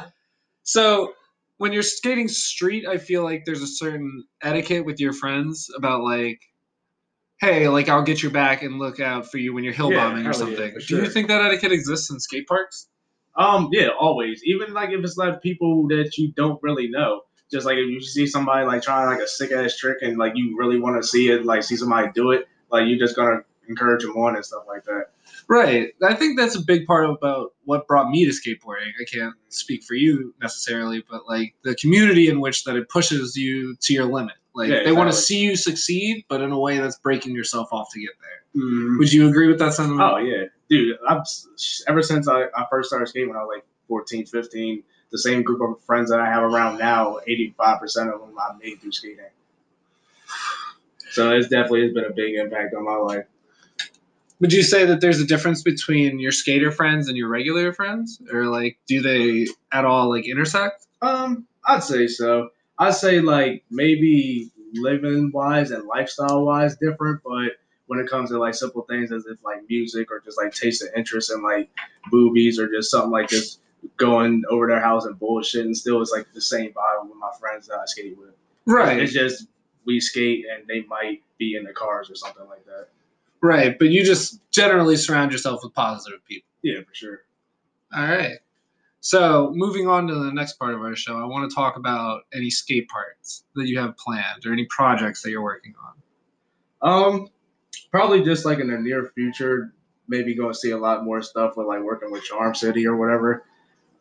so 0.64 1.14
when 1.58 1.74
you're 1.74 1.84
skating 1.84 2.30
street, 2.30 2.88
I 2.88 2.98
feel 2.98 3.24
like 3.24 3.44
there's 3.46 3.62
a 3.62 3.68
certain 3.68 4.24
etiquette 4.42 4.86
with 4.86 5.00
your 5.00 5.12
friends 5.12 5.70
about 5.76 6.02
like, 6.04 6.42
hey, 7.42 7.68
like 7.68 7.90
I'll 7.90 8.04
get 8.04 8.24
your 8.24 8.32
back 8.32 8.64
and 8.64 8.80
look 8.80 9.02
out 9.02 9.30
for 9.30 9.38
you 9.38 9.54
when 9.54 9.66
you're 9.66 9.74
hill 9.74 9.92
Yeah, 9.92 9.98
bombing 9.98 10.26
or 10.26 10.32
hell 10.32 10.50
yeah, 10.50 10.56
something. 10.56 10.76
Do 10.88 10.98
you 10.98 11.10
think 11.10 11.28
that 11.28 11.42
etiquette 11.42 11.74
exists 11.74 12.10
in 12.10 12.20
skate 12.20 12.48
parks? 12.48 12.88
Um, 13.36 13.70
yeah, 13.72 13.90
always. 14.00 14.42
Even 14.46 14.74
like 14.74 14.92
if 14.92 15.04
it's 15.04 15.18
like 15.18 15.42
people 15.42 15.88
that 15.90 16.18
you 16.18 16.32
don't 16.32 16.62
really 16.64 16.88
know. 16.88 17.22
Just 17.52 17.66
like 17.66 17.78
if 17.78 17.90
you 17.90 18.02
see 18.02 18.26
somebody 18.26 18.66
like 18.66 18.82
trying 18.82 19.08
like 19.08 19.20
a 19.20 19.28
sick 19.28 19.52
ass 19.52 19.76
trick 19.76 19.98
and 20.02 20.18
like 20.18 20.34
you 20.36 20.58
really 20.58 20.80
want 20.80 21.02
to 21.02 21.08
see 21.08 21.30
it, 21.30 21.46
like 21.46 21.64
see 21.64 21.76
somebody 21.76 22.10
do 22.16 22.32
it, 22.32 22.48
like 22.72 22.88
you're 22.88 22.98
just 22.98 23.16
gonna 23.16 23.42
encourage 23.68 24.04
them 24.04 24.16
on 24.16 24.36
and 24.36 24.46
stuff 24.46 24.64
like 24.68 24.84
that. 24.86 25.08
Right. 25.54 25.94
I 26.02 26.16
think 26.16 26.40
that's 26.40 26.56
a 26.56 26.62
big 26.62 26.88
part 26.88 27.08
about 27.08 27.54
what 27.66 27.88
brought 27.88 28.10
me 28.10 28.26
to 28.26 28.32
skateboarding. 28.32 28.90
I 29.00 29.04
can't 29.06 29.36
speak 29.50 29.84
for 29.84 29.94
you 29.94 30.34
necessarily, 30.42 31.04
but 31.08 31.28
like 31.28 31.54
the 31.64 31.76
community 31.76 32.28
in 32.28 32.40
which 32.40 32.64
that 32.64 32.76
it 32.76 32.90
pushes 32.90 33.36
you 33.36 33.76
to 33.82 33.94
your 33.94 34.06
limit. 34.06 34.34
Like 34.56 34.70
Yeah, 34.70 34.84
they 34.84 34.92
want 34.92 35.12
to 35.12 35.16
see 35.16 35.42
you 35.42 35.56
succeed, 35.56 36.26
but 36.28 36.42
in 36.42 36.52
a 36.52 36.58
way 36.58 36.80
that's 36.80 36.98
breaking 36.98 37.36
yourself 37.36 37.72
off 37.72 37.92
to 37.94 38.00
get 38.00 38.10
there. 38.20 38.64
Mm-hmm. 38.64 38.98
Would 38.98 39.14
you 39.14 39.30
agree 39.30 39.48
with 39.48 39.60
that 39.60 39.74
sentiment? 39.74 40.02
Oh 40.02 40.18
yeah, 40.18 40.46
dude. 40.70 40.98
I've 41.08 41.22
ever 41.88 42.02
since 42.02 42.28
I, 42.28 42.46
I 42.56 42.66
first 42.72 42.90
started 42.90 43.08
skating 43.10 43.30
when 43.30 43.38
I 43.38 43.42
was 43.42 43.52
like 43.56 43.66
14, 43.90 44.26
15, 44.26 44.84
the 45.12 45.20
same 45.20 45.44
group 45.44 45.62
of 45.62 45.84
friends 45.86 46.10
that 46.10 46.20
I 46.20 46.26
have 46.26 46.42
around 46.42 46.80
now, 46.80 47.20
85% 47.30 48.12
of 48.12 48.22
them 48.22 48.36
I 48.40 48.58
made 48.60 48.82
through 48.82 48.92
skating. 48.92 49.26
So 51.12 51.30
it's 51.32 51.48
definitely 51.48 51.84
has 51.84 51.94
been 51.94 52.06
a 52.06 52.14
big 52.14 52.34
impact 52.34 52.74
on 52.74 52.86
my 52.86 52.96
life. 52.96 53.26
Would 54.40 54.52
you 54.52 54.64
say 54.64 54.86
that 54.86 55.00
there's 55.02 55.22
a 55.22 55.26
difference 55.26 55.62
between 55.62 56.20
your 56.20 56.32
skater 56.32 56.72
friends 56.72 57.08
and 57.08 57.18
your 57.18 57.30
regular 57.30 57.72
friends, 57.74 58.22
or 58.32 58.46
like 58.46 58.78
do 58.88 59.02
they 59.02 59.48
at 59.72 59.86
all 59.86 60.10
like 60.10 60.28
intersect? 60.28 60.86
Um, 61.02 61.48
I'd 61.66 61.84
say 61.84 62.08
so. 62.08 62.50
I'd 62.80 62.96
say 62.96 63.20
like 63.20 63.64
maybe 63.70 64.52
living 64.74 65.32
wise 65.32 65.72
and 65.72 65.86
lifestyle 65.86 66.46
wise 66.46 66.76
different, 66.78 67.22
but 67.24 67.54
when 67.88 68.00
it 68.00 68.10
comes 68.10 68.30
to 68.30 68.40
like 68.40 68.56
simple 68.56 68.84
things 68.84 69.12
as 69.12 69.26
if 69.26 69.44
like 69.44 69.60
music 69.70 70.12
or 70.12 70.20
just 70.20 70.38
like 70.38 70.54
taste 70.54 70.82
of 70.82 70.90
interest 70.96 71.32
in 71.32 71.44
like 71.44 71.70
boobies 72.10 72.60
or 72.60 72.68
just 72.68 72.90
something 72.90 73.12
like 73.12 73.30
just 73.30 73.60
going 73.98 74.44
over 74.50 74.68
their 74.68 74.80
house 74.80 75.06
and 75.06 75.20
bullshit 75.20 75.66
and 75.66 75.76
still 75.76 76.02
it's 76.02 76.12
like 76.12 76.26
the 76.34 76.42
same 76.42 76.72
vibe 76.72 77.04
with 77.04 77.18
my 77.20 77.32
friends 77.40 77.68
that 77.68 77.76
I 77.76 77.86
skate 77.86 78.18
with. 78.18 78.34
Right. 78.66 79.00
It's 79.00 79.14
just 79.14 79.48
we 79.86 80.00
skate 80.00 80.46
and 80.52 80.66
they 80.68 80.82
might 80.82 81.22
be 81.38 81.56
in 81.56 81.64
the 81.64 81.74
cars 81.74 82.10
or 82.10 82.16
something 82.16 82.48
like 82.48 82.66
that. 82.66 82.88
Right. 83.44 83.78
But 83.78 83.90
you 83.90 84.04
just 84.04 84.40
generally 84.52 84.96
surround 84.96 85.32
yourself 85.32 85.62
with 85.64 85.74
positive 85.74 86.26
people. 86.26 86.50
Yeah, 86.64 86.80
for 86.88 86.94
sure. 86.96 87.20
All 87.96 88.04
right. 88.04 88.38
So, 89.02 89.52
moving 89.54 89.88
on 89.88 90.08
to 90.08 90.16
the 90.16 90.32
next 90.32 90.54
part 90.54 90.74
of 90.74 90.80
our 90.80 90.96
show, 90.96 91.18
I 91.18 91.26
want 91.26 91.50
to 91.50 91.54
talk 91.54 91.76
about 91.76 92.22
any 92.34 92.50
skate 92.50 92.88
parts 92.88 93.44
that 93.56 93.68
you 93.68 93.78
have 93.78 93.98
planned 93.98 94.46
or 94.46 94.54
any 94.54 94.66
projects 94.70 95.22
that 95.22 95.30
you're 95.30 95.44
working 95.44 95.76
on. 96.82 96.90
Um, 96.90 97.28
probably 97.92 98.24
just 98.24 98.46
like 98.46 98.60
in 98.60 98.72
the 98.72 98.78
near 98.78 99.12
future, 99.14 99.74
maybe 100.08 100.34
going 100.34 100.54
to 100.54 100.58
see 100.58 100.72
a 100.72 100.78
lot 100.78 101.04
more 101.04 101.22
stuff 101.22 101.58
with 101.58 101.68
like 101.68 101.82
working 101.82 102.12
with 102.12 102.24
Charm 102.24 102.56
City 102.56 102.88
or 102.88 102.96
whatever. 102.96 103.46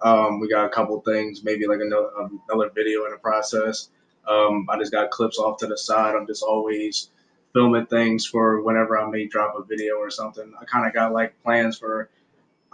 Um, 0.02 0.40
we 0.40 0.49
got 0.49 0.67
a 0.67 0.69
couple 0.69 1.00
things, 1.00 1.43
maybe 1.45 1.67
like 1.67 1.81
another 1.81 2.11
um, 2.19 2.40
another 2.49 2.71
video 2.75 3.05
in 3.05 3.12
the 3.12 3.19
process. 3.19 3.90
Um, 4.28 4.67
I 4.71 4.78
just 4.78 4.93
got 4.93 5.11
clips 5.11 5.38
off 5.38 5.59
to 5.59 5.67
the 5.67 5.78
side. 5.78 6.14
I'm 6.14 6.26
just 6.26 6.43
always 6.43 7.11
filming 7.52 7.87
things 7.87 8.26
for 8.26 8.62
whenever 8.62 8.99
I 8.99 9.09
may 9.11 9.26
drop 9.26 9.54
a 9.56 9.64
video 9.64 9.97
or 9.97 10.11
something. 10.11 10.52
I 10.61 10.64
kind 10.64 10.87
of 10.87 10.92
got 10.92 11.12
like 11.12 11.40
plans 11.42 11.78
for. 11.78 12.09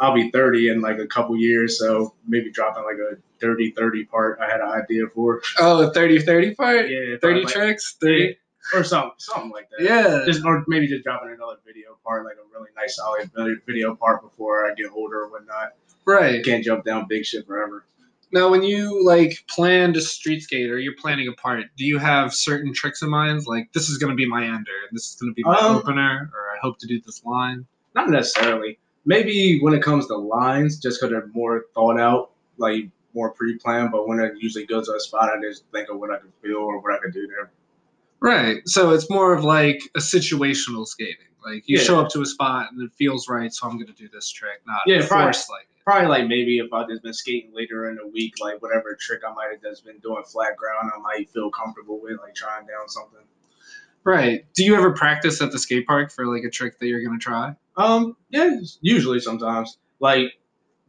I'll 0.00 0.14
be 0.14 0.30
30 0.30 0.68
in 0.68 0.80
like 0.80 0.98
a 0.98 1.08
couple 1.08 1.36
years, 1.36 1.76
so 1.78 2.14
maybe 2.26 2.52
dropping 2.52 2.84
like 2.84 2.98
a 2.98 3.16
30 3.40 3.72
30 3.72 4.04
part. 4.04 4.38
I 4.40 4.46
had 4.46 4.60
an 4.60 4.68
idea 4.68 5.08
for. 5.12 5.42
Oh, 5.58 5.78
the 5.78 5.92
30 5.92 6.20
30 6.20 6.54
part? 6.54 6.88
Yeah, 6.88 7.16
30 7.20 7.40
like, 7.44 7.52
tricks? 7.52 7.96
30? 8.00 8.36
or 8.74 8.84
something, 8.84 9.12
something 9.18 9.50
like 9.50 9.68
that 9.70 9.80
Yeah. 9.80 10.24
just 10.26 10.44
or 10.44 10.64
maybe 10.68 10.86
just 10.86 11.04
dropping 11.04 11.30
another 11.30 11.56
video 11.66 11.96
part, 12.04 12.24
like 12.24 12.36
a 12.36 12.58
really 12.58 12.70
nice 12.76 12.96
solid 12.96 13.30
uh, 13.36 13.46
video 13.66 13.94
part 13.94 14.22
before 14.22 14.70
I 14.70 14.74
get 14.74 14.90
older 14.92 15.22
or 15.22 15.28
whatnot. 15.30 15.72
Right. 16.04 16.44
Can't 16.44 16.64
jump 16.64 16.84
down 16.84 17.06
big 17.08 17.24
shit 17.24 17.46
forever. 17.46 17.84
Now, 18.30 18.50
when 18.50 18.62
you 18.62 19.04
like 19.04 19.44
plan 19.48 19.96
a 19.96 20.00
street 20.00 20.42
skate 20.42 20.70
or 20.70 20.78
you're 20.78 20.94
planning 21.00 21.28
a 21.28 21.32
part, 21.32 21.64
do 21.76 21.84
you 21.84 21.98
have 21.98 22.34
certain 22.34 22.74
tricks 22.74 23.00
in 23.02 23.08
mind? 23.08 23.46
Like, 23.46 23.72
this 23.72 23.88
is 23.88 23.96
going 23.98 24.10
to 24.10 24.16
be 24.16 24.28
my 24.28 24.44
ender, 24.44 24.70
and 24.88 24.96
this 24.96 25.10
is 25.10 25.16
going 25.16 25.30
to 25.30 25.34
be 25.34 25.44
my 25.44 25.58
Um, 25.58 25.76
opener, 25.76 26.30
or 26.34 26.40
I 26.54 26.58
hope 26.60 26.78
to 26.80 26.86
do 26.86 27.00
this 27.00 27.24
line? 27.24 27.66
Not 27.94 28.10
necessarily. 28.10 28.78
Maybe 29.06 29.60
when 29.60 29.72
it 29.72 29.82
comes 29.82 30.06
to 30.08 30.16
lines, 30.16 30.78
just 30.78 31.00
because 31.00 31.10
they're 31.10 31.30
more 31.32 31.64
thought 31.74 31.98
out, 31.98 32.32
like 32.58 32.90
more 33.14 33.30
pre-planned. 33.32 33.90
But 33.90 34.06
when 34.06 34.20
I 34.20 34.30
usually 34.38 34.66
go 34.66 34.82
to 34.84 34.92
a 34.92 35.00
spot, 35.00 35.30
I 35.30 35.40
just 35.40 35.64
think 35.72 35.88
of 35.88 35.98
what 35.98 36.10
I 36.10 36.18
can 36.18 36.30
feel 36.42 36.58
or 36.58 36.80
what 36.80 36.92
I 36.92 36.98
can 36.98 37.10
do 37.10 37.26
there. 37.26 37.50
Right. 38.20 38.60
So 38.66 38.90
it's 38.90 39.08
more 39.08 39.32
of 39.32 39.44
like 39.44 39.80
a 39.96 40.00
situational 40.00 40.86
skating. 40.86 41.14
Like 41.44 41.62
you 41.66 41.78
Yeah. 41.78 41.84
show 41.84 42.00
up 42.00 42.10
to 42.10 42.20
a 42.20 42.26
spot 42.26 42.72
and 42.72 42.82
it 42.82 42.90
feels 42.98 43.28
right, 43.28 43.52
so 43.52 43.66
I'm 43.66 43.76
going 43.76 43.86
to 43.86 43.92
do 43.94 44.08
this 44.12 44.28
trick, 44.30 44.60
not 44.66 44.80
Yeah, 44.86 45.02
force 45.02 45.48
like 45.48 45.62
it. 45.62 45.67
Probably 45.88 46.08
like 46.08 46.28
maybe 46.28 46.58
if 46.58 46.70
I 46.70 46.84
just 46.86 47.02
been 47.02 47.14
skating 47.14 47.50
later 47.54 47.88
in 47.88 47.96
the 47.96 48.06
week, 48.06 48.34
like 48.42 48.60
whatever 48.60 48.94
trick 49.00 49.22
I 49.26 49.32
might 49.32 49.52
have 49.52 49.62
just 49.62 49.86
been 49.86 49.96
doing 50.00 50.22
flat 50.22 50.54
ground, 50.54 50.90
I 50.94 50.98
might 51.00 51.30
feel 51.30 51.50
comfortable 51.50 51.98
with, 51.98 52.20
like 52.20 52.34
trying 52.34 52.66
down 52.66 52.88
something. 52.88 53.24
Right. 54.04 54.44
Do 54.52 54.64
you 54.64 54.76
ever 54.76 54.92
practice 54.92 55.40
at 55.40 55.50
the 55.50 55.58
skate 55.58 55.86
park 55.86 56.12
for 56.12 56.26
like 56.26 56.44
a 56.44 56.50
trick 56.50 56.78
that 56.78 56.86
you're 56.86 57.02
going 57.02 57.18
to 57.18 57.24
try? 57.24 57.54
Um, 57.78 58.18
yeah, 58.28 58.58
usually 58.82 59.18
sometimes. 59.18 59.78
Like 59.98 60.32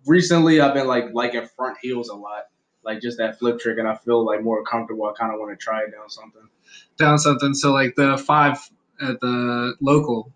recently, 0.06 0.60
I've 0.60 0.74
been 0.74 0.88
like 0.88 1.14
liking 1.14 1.48
front 1.56 1.78
heels 1.82 2.10
a 2.10 2.16
lot. 2.16 2.48
like 2.84 3.02
just 3.02 3.18
that 3.20 3.40
flip 3.40 3.60
trick, 3.60 3.78
and 3.78 3.88
I 3.88 3.96
feel 3.96 4.26
like 4.26 4.44
more 4.44 4.64
comfortable. 4.64 5.06
I 5.06 5.14
kind 5.18 5.34
of 5.34 5.40
want 5.40 5.58
to 5.58 5.64
try 5.64 5.82
it 5.84 5.92
down 5.92 6.10
something. 6.10 6.48
Down 6.98 7.18
something. 7.18 7.54
So 7.54 7.72
like 7.72 7.96
the 7.96 8.18
five 8.18 8.58
at 9.02 9.20
the 9.20 9.76
local. 9.80 10.32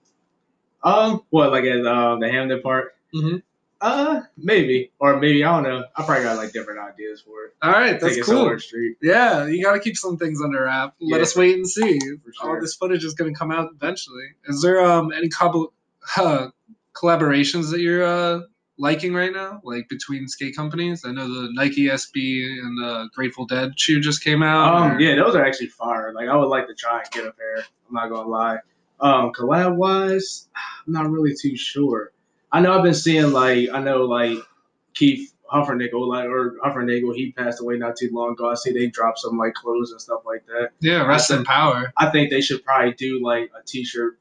Um, 0.84 1.22
what 1.30 1.52
like 1.52 1.66
at 1.66 1.86
um, 1.86 2.20
the 2.20 2.30
Hampden 2.30 2.62
Park? 2.62 2.96
Mm-hmm. 3.14 3.38
Uh, 3.84 4.22
maybe 4.38 4.92
or 5.00 5.20
maybe 5.20 5.44
I 5.44 5.52
don't 5.62 5.64
know. 5.64 5.84
I 5.98 6.04
probably 6.06 6.24
got 6.24 6.38
like 6.38 6.54
different 6.54 6.80
ideas 6.80 7.20
for 7.22 7.44
it. 7.46 7.54
All 7.62 7.72
right, 7.72 8.00
that's 8.00 8.16
Take 8.16 8.24
cool. 8.24 8.58
Street. 8.58 8.96
Yeah, 9.02 9.46
you 9.48 9.62
got 9.62 9.74
to 9.74 9.80
keep 9.82 9.98
some 9.98 10.16
things 10.18 10.42
under 10.42 10.64
wrap. 10.64 10.96
Let 11.02 11.18
Yeah. 11.18 11.22
us 11.24 11.36
wait 11.36 11.56
and 11.56 11.68
see. 11.68 12.00
For 12.40 12.50
All 12.56 12.62
this 12.62 12.76
footage 12.76 13.04
is 13.04 13.14
going 13.14 13.34
to 13.34 13.38
come 13.38 13.52
out 13.52 13.70
eventually. 13.76 14.24
Is 14.46 14.62
there 14.62 14.80
um 14.82 15.12
any 15.12 15.28
couple 15.28 15.74
uh, 16.16 16.48
collaborations 16.96 17.72
that 17.72 17.82
you're 17.82 18.06
uh, 18.06 18.40
liking 18.78 19.14
right 19.14 19.34
now, 19.34 19.60
like 19.66 19.90
between 19.90 20.30
skate 20.30 20.56
companies? 20.56 21.04
I 21.06 21.12
know 21.12 21.28
the 21.28 21.50
Nike 21.52 21.88
SB 21.88 22.58
and 22.64 22.78
the 22.82 23.10
Grateful 23.14 23.46
Dead 23.46 23.78
shoe 23.78 24.00
just 24.00 24.24
came 24.24 24.44
out. 24.44 24.76
Um, 24.76 24.92
or- 24.94 25.00
yeah, 25.02 25.16
those 25.16 25.36
are 25.36 25.46
actually 25.46 25.68
fire. 25.68 26.14
Like 26.14 26.30
I 26.30 26.38
would 26.38 26.48
like 26.48 26.68
to 26.68 26.74
try 26.74 27.00
and 27.02 27.12
get 27.12 27.26
a 27.26 27.32
pair. 27.34 27.58
I'm 27.58 27.94
not 27.96 28.10
gonna 28.10 28.30
lie. 28.30 28.60
Um, 29.02 29.34
collab 29.34 29.76
wise, 29.76 30.48
I'm 30.88 30.94
not 30.94 31.12
really 31.12 31.34
too 31.36 31.58
sure. 31.58 32.13
I 32.54 32.62
know 32.62 32.78
I've 32.78 32.84
been 32.84 32.94
seeing 32.94 33.32
like 33.32 33.70
I 33.74 33.80
know 33.80 34.04
like 34.06 34.38
Keith 34.94 35.34
Hufnagel, 35.52 36.08
like 36.08 36.26
or 36.26 36.56
Hufnagel, 36.64 37.16
he 37.16 37.32
passed 37.32 37.60
away 37.62 37.78
not 37.78 37.98
too 37.98 38.10
long 38.14 38.32
ago. 38.34 38.50
I 38.50 38.54
see 38.56 38.72
they 38.72 38.88
dropped 38.88 39.20
some 39.20 39.38
like 39.38 39.54
clothes 39.56 39.92
and 39.92 40.00
stuff 40.00 40.22
like 40.26 40.46
that. 40.48 40.70
yeah, 40.80 41.06
rest 41.06 41.32
in 41.32 41.44
power. 41.44 41.92
I 41.98 42.10
think 42.10 42.30
they 42.30 42.42
should 42.42 42.64
probably 42.64 42.94
do 42.94 43.22
like 43.24 43.52
a 43.60 43.66
T-shirt, 43.66 44.18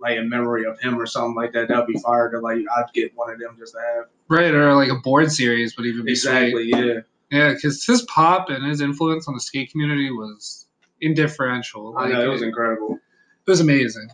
like 0.00 0.16
in 0.16 0.28
memory 0.28 0.64
of 0.66 0.78
him 0.80 1.00
or 1.00 1.06
something 1.06 1.34
like 1.34 1.52
that. 1.52 1.68
That'd 1.68 1.86
be 1.86 1.98
fire 1.98 2.30
to 2.30 2.38
like. 2.38 2.58
I'd 2.76 2.92
get 2.92 3.12
one 3.16 3.32
of 3.32 3.38
them 3.38 3.56
just 3.58 3.74
to 3.74 3.80
have. 3.80 4.04
Right, 4.28 4.54
or 4.54 4.74
like 4.74 4.90
a 4.90 4.96
board 4.96 5.32
series 5.32 5.76
would 5.76 5.86
even 5.86 6.04
be 6.04 6.14
sweet. 6.14 6.30
Exactly. 6.30 6.70
Yeah. 6.70 7.00
Yeah, 7.30 7.54
because 7.54 7.84
his 7.84 8.02
pop 8.02 8.50
and 8.50 8.64
his 8.66 8.80
influence 8.80 9.28
on 9.28 9.34
the 9.34 9.40
skate 9.40 9.70
community 9.70 10.10
was 10.10 10.66
indifferential. 11.00 11.96
I 11.96 12.08
know 12.08 12.24
it 12.24 12.28
was 12.28 12.42
incredible. 12.42 12.98
It 13.46 13.50
was 13.50 13.60
amazing. 13.60 14.08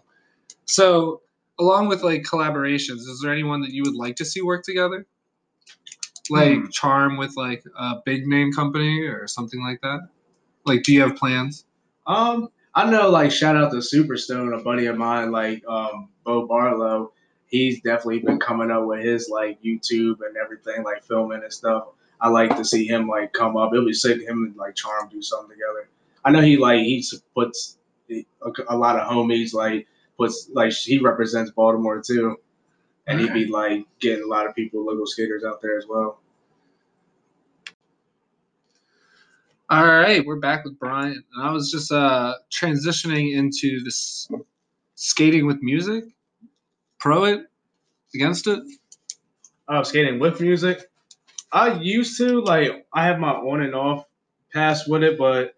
So, 0.66 1.22
along 1.58 1.88
with 1.88 2.02
like 2.02 2.22
collaborations, 2.22 3.00
is 3.08 3.20
there 3.22 3.32
anyone 3.32 3.60
that 3.62 3.70
you 3.70 3.82
would 3.84 3.94
like 3.94 4.16
to 4.16 4.24
see 4.24 4.42
work 4.42 4.64
together? 4.64 5.06
Like 6.30 6.58
Hmm. 6.58 6.68
Charm 6.70 7.16
with 7.16 7.36
like 7.36 7.64
a 7.78 7.96
big 8.04 8.26
name 8.26 8.52
company 8.52 9.02
or 9.02 9.26
something 9.26 9.62
like 9.62 9.80
that? 9.82 10.08
Like, 10.64 10.82
do 10.82 10.92
you 10.92 11.00
have 11.02 11.16
plans? 11.16 11.64
Um, 12.06 12.48
I 12.74 12.90
know, 12.90 13.08
like, 13.08 13.30
shout 13.30 13.56
out 13.56 13.70
to 13.70 13.76
Superstone, 13.78 14.58
a 14.58 14.62
buddy 14.62 14.86
of 14.86 14.98
mine, 14.98 15.30
like, 15.30 15.64
um, 15.66 16.08
Bo 16.24 16.46
Barlow. 16.46 17.12
He's 17.46 17.80
definitely 17.80 18.18
been 18.18 18.40
coming 18.40 18.70
up 18.72 18.84
with 18.84 19.04
his, 19.04 19.28
like, 19.30 19.62
YouTube 19.62 20.16
and 20.26 20.36
everything, 20.36 20.82
like, 20.82 21.04
filming 21.04 21.42
and 21.42 21.52
stuff. 21.52 21.86
I 22.20 22.28
like 22.28 22.56
to 22.56 22.64
see 22.64 22.86
him, 22.86 23.06
like, 23.06 23.32
come 23.32 23.56
up. 23.56 23.72
It'll 23.72 23.86
be 23.86 23.92
sick, 23.92 24.20
him 24.20 24.44
and, 24.44 24.56
like, 24.56 24.74
Charm 24.74 25.08
do 25.08 25.22
something 25.22 25.56
together. 25.56 25.88
I 26.24 26.32
know 26.32 26.42
he, 26.42 26.56
like, 26.56 26.80
he 26.80 27.04
puts 27.34 27.78
a, 28.10 28.26
a 28.68 28.76
lot 28.76 28.98
of 28.98 29.08
homies, 29.08 29.54
like, 29.54 29.86
puts, 30.16 30.48
like, 30.52 30.72
he 30.72 30.98
represents 30.98 31.50
Baltimore, 31.50 32.02
too. 32.04 32.36
And 33.06 33.20
he'd 33.20 33.32
be, 33.32 33.46
like, 33.46 33.86
getting 34.00 34.24
a 34.24 34.26
lot 34.26 34.46
of 34.46 34.54
people, 34.54 34.84
local 34.84 35.06
skaters 35.06 35.44
out 35.44 35.62
there 35.62 35.78
as 35.78 35.86
well. 35.88 36.20
All 39.68 39.84
right, 39.84 40.24
we're 40.24 40.36
back 40.36 40.64
with 40.64 40.78
Brian, 40.78 41.24
and 41.34 41.42
I 41.42 41.50
was 41.50 41.72
just 41.72 41.90
uh 41.90 42.34
transitioning 42.52 43.34
into 43.34 43.82
this 43.82 44.28
skating 44.94 45.44
with 45.44 45.60
music. 45.60 46.04
Pro 47.00 47.24
it, 47.24 47.46
against 48.14 48.46
it. 48.46 48.60
uh, 49.68 49.82
skating 49.84 50.18
with 50.18 50.40
music. 50.40 50.90
I 51.52 51.74
used 51.80 52.16
to 52.18 52.40
like 52.42 52.86
I 52.92 53.04
have 53.06 53.18
my 53.18 53.32
on 53.32 53.62
and 53.62 53.74
off 53.74 54.04
pass 54.52 54.86
with 54.86 55.02
it, 55.02 55.18
but 55.18 55.54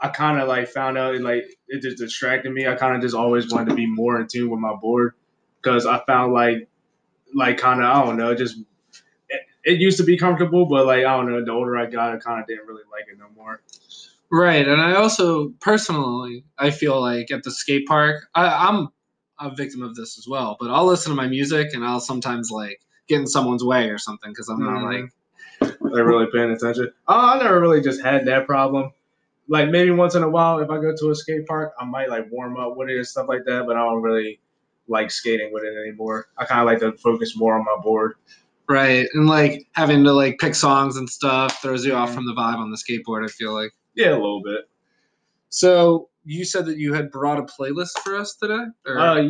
I 0.00 0.08
kind 0.08 0.40
of 0.40 0.48
like 0.48 0.68
found 0.68 0.98
out 0.98 1.14
it 1.14 1.22
like 1.22 1.44
it 1.68 1.82
just 1.82 1.98
distracted 1.98 2.52
me. 2.52 2.66
I 2.66 2.74
kind 2.74 2.94
of 2.96 3.02
just 3.02 3.14
always 3.14 3.50
wanted 3.50 3.70
to 3.70 3.74
be 3.76 3.86
more 3.86 4.20
in 4.20 4.26
tune 4.26 4.50
with 4.50 4.60
my 4.60 4.74
board 4.74 5.14
because 5.62 5.86
I 5.86 6.00
found 6.06 6.32
like 6.32 6.68
like 7.34 7.58
kind 7.58 7.80
of 7.80 7.86
I 7.86 8.04
don't 8.04 8.16
know 8.16 8.34
just 8.34 8.58
it, 9.28 9.40
it 9.64 9.80
used 9.80 9.98
to 9.98 10.04
be 10.04 10.16
comfortable, 10.16 10.66
but 10.66 10.86
like 10.86 11.00
I 11.04 11.16
don't 11.16 11.30
know 11.30 11.44
the 11.44 11.52
older 11.52 11.76
I 11.76 11.86
got, 11.86 12.14
I 12.14 12.18
kind 12.18 12.40
of 12.40 12.46
didn't 12.46 12.66
really 12.66 12.82
like 12.92 13.04
it 13.10 13.18
no 13.18 13.26
more. 13.36 13.60
Right, 14.30 14.66
and 14.66 14.80
I 14.80 14.96
also 14.96 15.50
personally, 15.60 16.44
I 16.58 16.70
feel 16.70 17.00
like 17.00 17.30
at 17.30 17.42
the 17.44 17.50
skate 17.50 17.86
park, 17.86 18.26
I, 18.34 18.68
I'm 18.68 18.88
a 19.38 19.54
victim 19.54 19.82
of 19.82 19.94
this 19.94 20.18
as 20.18 20.26
well. 20.28 20.56
But 20.58 20.70
I'll 20.70 20.86
listen 20.86 21.10
to 21.10 21.16
my 21.16 21.28
music, 21.28 21.68
and 21.74 21.84
I'll 21.84 22.00
sometimes 22.00 22.50
like 22.50 22.80
get 23.08 23.20
in 23.20 23.26
someone's 23.26 23.62
way 23.62 23.90
or 23.90 23.98
something 23.98 24.30
because 24.32 24.48
I'm 24.48 24.60
not 24.64 24.82
Mhm. 24.82 25.02
like 25.60 25.76
They're 25.92 26.04
really 26.06 26.26
paying 26.32 26.50
attention. 26.50 26.90
Oh, 27.06 27.14
I 27.34 27.38
never 27.38 27.60
really 27.60 27.80
just 27.80 28.02
had 28.02 28.26
that 28.26 28.46
problem. 28.46 28.92
Like 29.48 29.70
maybe 29.70 29.90
once 29.90 30.14
in 30.14 30.22
a 30.22 30.28
while, 30.28 30.58
if 30.60 30.70
I 30.70 30.78
go 30.80 30.94
to 30.96 31.10
a 31.10 31.14
skate 31.14 31.46
park, 31.46 31.74
I 31.78 31.84
might 31.84 32.08
like 32.08 32.30
warm 32.30 32.56
up 32.56 32.76
with 32.76 32.88
it 32.88 32.96
and 32.96 33.06
stuff 33.06 33.26
like 33.28 33.44
that. 33.44 33.66
But 33.66 33.76
I 33.76 33.80
don't 33.80 34.02
really 34.02 34.40
like 34.88 35.10
skating 35.10 35.52
with 35.52 35.64
it 35.64 35.76
anymore. 35.76 36.28
I 36.38 36.44
kind 36.44 36.60
of 36.60 36.66
like 36.66 36.80
to 36.80 36.98
focus 36.98 37.36
more 37.36 37.58
on 37.58 37.64
my 37.64 37.76
board. 37.82 38.14
right, 38.68 39.06
and 39.12 39.26
like 39.26 39.66
having 39.72 40.04
to 40.04 40.12
like 40.12 40.38
pick 40.38 40.54
songs 40.54 40.96
and 40.96 41.08
stuff 41.08 41.60
throws 41.60 41.84
you 41.84 41.94
off 41.94 42.14
from 42.14 42.26
the 42.26 42.32
vibe 42.32 42.56
on 42.56 42.70
the 42.70 42.78
skateboard. 42.78 43.24
I 43.24 43.28
feel 43.28 43.52
like. 43.52 43.72
Yeah, 43.94 44.10
a 44.10 44.12
little 44.12 44.42
bit. 44.42 44.68
So 45.50 46.08
you 46.24 46.44
said 46.44 46.66
that 46.66 46.78
you 46.78 46.94
had 46.94 47.10
brought 47.10 47.38
a 47.38 47.42
playlist 47.42 47.98
for 48.02 48.16
us 48.16 48.34
today. 48.34 48.64
Or? 48.86 48.98
Uh, 48.98 49.22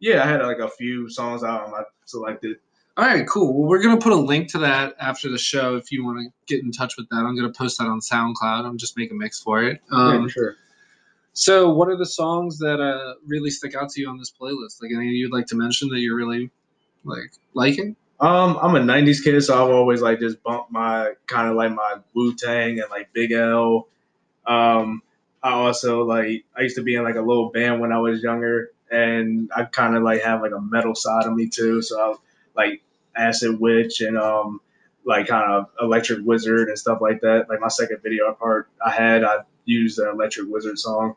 yeah, 0.00 0.22
I 0.22 0.26
had 0.26 0.42
like 0.42 0.58
a 0.58 0.68
few 0.68 1.08
songs 1.08 1.44
out 1.44 1.72
I 1.72 1.84
selected. 2.04 2.58
All 2.96 3.06
right, 3.06 3.26
cool. 3.26 3.54
Well, 3.54 3.68
we're 3.68 3.82
gonna 3.82 4.00
put 4.00 4.12
a 4.12 4.16
link 4.16 4.50
to 4.52 4.58
that 4.58 4.94
after 5.00 5.30
the 5.30 5.38
show 5.38 5.76
if 5.76 5.90
you 5.90 6.04
want 6.04 6.18
to 6.18 6.32
get 6.46 6.62
in 6.62 6.70
touch 6.70 6.98
with 6.98 7.08
that. 7.08 7.16
I'm 7.16 7.34
gonna 7.34 7.52
post 7.52 7.78
that 7.78 7.86
on 7.86 8.00
SoundCloud. 8.00 8.66
I'm 8.66 8.76
just 8.76 8.98
making 8.98 9.16
a 9.16 9.18
mix 9.18 9.40
for 9.40 9.62
it. 9.62 9.80
Um, 9.90 10.22
yeah, 10.22 10.28
sure. 10.28 10.56
So, 11.32 11.72
what 11.72 11.88
are 11.88 11.96
the 11.96 12.04
songs 12.04 12.58
that 12.58 12.80
uh, 12.80 13.14
really 13.26 13.48
stick 13.50 13.74
out 13.74 13.88
to 13.90 14.00
you 14.00 14.10
on 14.10 14.18
this 14.18 14.30
playlist? 14.30 14.82
Like 14.82 14.90
any 14.94 15.08
you'd 15.08 15.32
like 15.32 15.46
to 15.46 15.56
mention 15.56 15.88
that 15.88 16.00
you're 16.00 16.16
really 16.16 16.50
like 17.04 17.32
liking? 17.54 17.96
Um, 18.20 18.58
I'm 18.60 18.76
a 18.76 18.80
'90s 18.80 19.24
kid, 19.24 19.40
so 19.40 19.54
I've 19.54 19.70
always 19.70 20.02
like 20.02 20.20
just 20.20 20.42
bumped 20.42 20.70
my 20.70 21.14
kind 21.26 21.48
of 21.48 21.56
like 21.56 21.72
my 21.72 21.96
Wu 22.12 22.34
Tang 22.34 22.78
and 22.78 22.90
like 22.90 23.10
Big 23.14 23.32
L. 23.32 23.88
Um, 24.46 25.02
I 25.42 25.52
also 25.52 26.04
like 26.04 26.44
I 26.54 26.60
used 26.60 26.76
to 26.76 26.82
be 26.82 26.94
in 26.94 27.04
like 27.04 27.16
a 27.16 27.22
little 27.22 27.48
band 27.48 27.80
when 27.80 27.90
I 27.90 27.98
was 28.00 28.22
younger, 28.22 28.70
and 28.90 29.50
I 29.56 29.64
kind 29.64 29.96
of 29.96 30.02
like 30.02 30.22
have 30.22 30.42
like 30.42 30.52
a 30.52 30.60
metal 30.60 30.94
side 30.94 31.24
of 31.24 31.32
me 31.32 31.48
too. 31.48 31.80
So 31.80 31.98
I 31.98 32.14
like 32.56 32.82
Acid 33.16 33.60
Witch 33.60 34.00
and 34.00 34.16
um 34.18 34.60
like 35.04 35.26
kind 35.26 35.50
of 35.50 35.66
Electric 35.80 36.20
Wizard 36.24 36.68
and 36.68 36.78
stuff 36.78 36.98
like 37.00 37.20
that. 37.22 37.46
Like 37.48 37.60
my 37.60 37.68
second 37.68 37.98
video 38.02 38.32
part 38.34 38.68
I 38.84 38.90
had, 38.90 39.24
I 39.24 39.38
used 39.64 39.98
an 39.98 40.08
Electric 40.08 40.48
Wizard 40.48 40.78
song. 40.78 41.16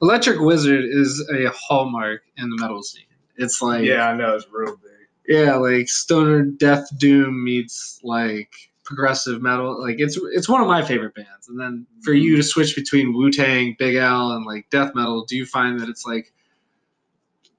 Electric 0.00 0.40
Wizard 0.40 0.84
is 0.84 1.28
a 1.34 1.48
hallmark 1.50 2.22
in 2.36 2.48
the 2.50 2.56
metal 2.56 2.82
scene. 2.82 3.04
It's 3.36 3.60
like 3.60 3.84
Yeah, 3.84 4.08
I 4.08 4.16
know 4.16 4.34
it's 4.34 4.46
real 4.50 4.76
big. 4.76 5.36
yeah, 5.36 5.56
like 5.56 5.88
stoner 5.88 6.42
death 6.42 6.88
doom 6.98 7.44
meets 7.44 8.00
like 8.02 8.50
progressive 8.84 9.42
metal. 9.42 9.78
Like 9.80 9.96
it's 9.98 10.18
it's 10.32 10.48
one 10.48 10.62
of 10.62 10.66
my 10.66 10.82
favorite 10.82 11.14
bands. 11.14 11.48
And 11.48 11.60
then 11.60 11.86
for 12.02 12.14
you 12.14 12.36
to 12.36 12.42
switch 12.42 12.74
between 12.74 13.12
Wu 13.12 13.30
Tang, 13.30 13.76
Big 13.78 13.96
L, 13.96 14.32
and 14.32 14.46
like 14.46 14.70
death 14.70 14.94
metal, 14.94 15.24
do 15.26 15.36
you 15.36 15.44
find 15.44 15.78
that 15.80 15.88
it's 15.90 16.06
like 16.06 16.32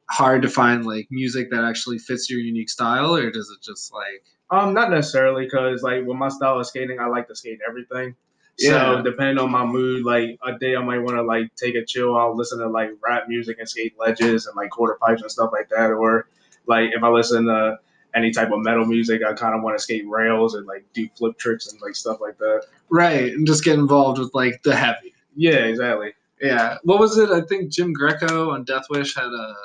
hard 0.09 0.41
to 0.41 0.49
find 0.49 0.85
like 0.85 1.07
music 1.11 1.51
that 1.51 1.63
actually 1.63 1.99
fits 1.99 2.29
your 2.29 2.39
unique 2.39 2.69
style, 2.69 3.15
or 3.15 3.29
does 3.31 3.49
it 3.49 3.63
just 3.63 3.93
like 3.93 4.23
Um, 4.51 4.73
not 4.73 4.89
necessarily, 4.89 5.45
because 5.45 5.83
like 5.83 6.05
with 6.05 6.17
my 6.17 6.29
style 6.29 6.59
of 6.59 6.65
skating, 6.65 6.99
I 6.99 7.05
like 7.05 7.27
to 7.27 7.35
skate 7.35 7.59
everything. 7.67 8.15
Yeah. 8.57 8.97
So 8.97 9.01
depending 9.03 9.37
on 9.37 9.51
my 9.51 9.65
mood, 9.65 10.03
like 10.03 10.37
a 10.45 10.57
day 10.57 10.75
I 10.75 10.83
might 10.83 10.99
want 10.99 11.15
to 11.17 11.21
like 11.21 11.53
take 11.55 11.75
a 11.75 11.85
chill. 11.85 12.17
I'll 12.17 12.35
listen 12.35 12.59
to 12.59 12.67
like 12.67 12.89
rap 13.07 13.29
music 13.29 13.57
and 13.59 13.69
skate 13.69 13.93
ledges 13.97 14.47
and 14.47 14.55
like 14.57 14.69
quarter 14.69 14.97
pipes 15.01 15.21
and 15.21 15.31
stuff 15.31 15.51
like 15.53 15.69
that. 15.69 15.91
Or 15.91 16.27
like 16.67 16.89
if 16.93 17.01
I 17.03 17.09
listen 17.09 17.45
to 17.45 17.77
any 18.15 18.31
type 18.31 18.51
of 18.51 18.59
metal 18.59 18.85
music, 18.85 19.21
I 19.25 19.33
kind 19.33 19.55
of 19.55 19.61
want 19.61 19.77
to 19.77 19.81
skate 19.83 20.05
rails 20.09 20.55
and 20.55 20.65
like 20.65 20.83
do 20.93 21.07
flip 21.15 21.37
tricks 21.37 21.71
and 21.71 21.79
like 21.81 21.95
stuff 21.95 22.19
like 22.19 22.37
that. 22.39 22.65
right 22.89 23.31
and 23.31 23.47
just 23.47 23.63
get 23.63 23.77
involved 23.79 24.19
with 24.19 24.31
like 24.33 24.61
the 24.63 24.75
heavy? 24.75 25.13
Yeah, 25.35 25.65
exactly. 25.65 26.13
Yeah. 26.41 26.79
What 26.83 26.99
was 26.99 27.17
it? 27.17 27.29
I 27.29 27.41
think 27.41 27.71
Jim 27.71 27.93
Greco 27.93 28.49
on 28.51 28.63
Death 28.63 28.85
Wish 28.89 29.15
had 29.15 29.27
a, 29.27 29.55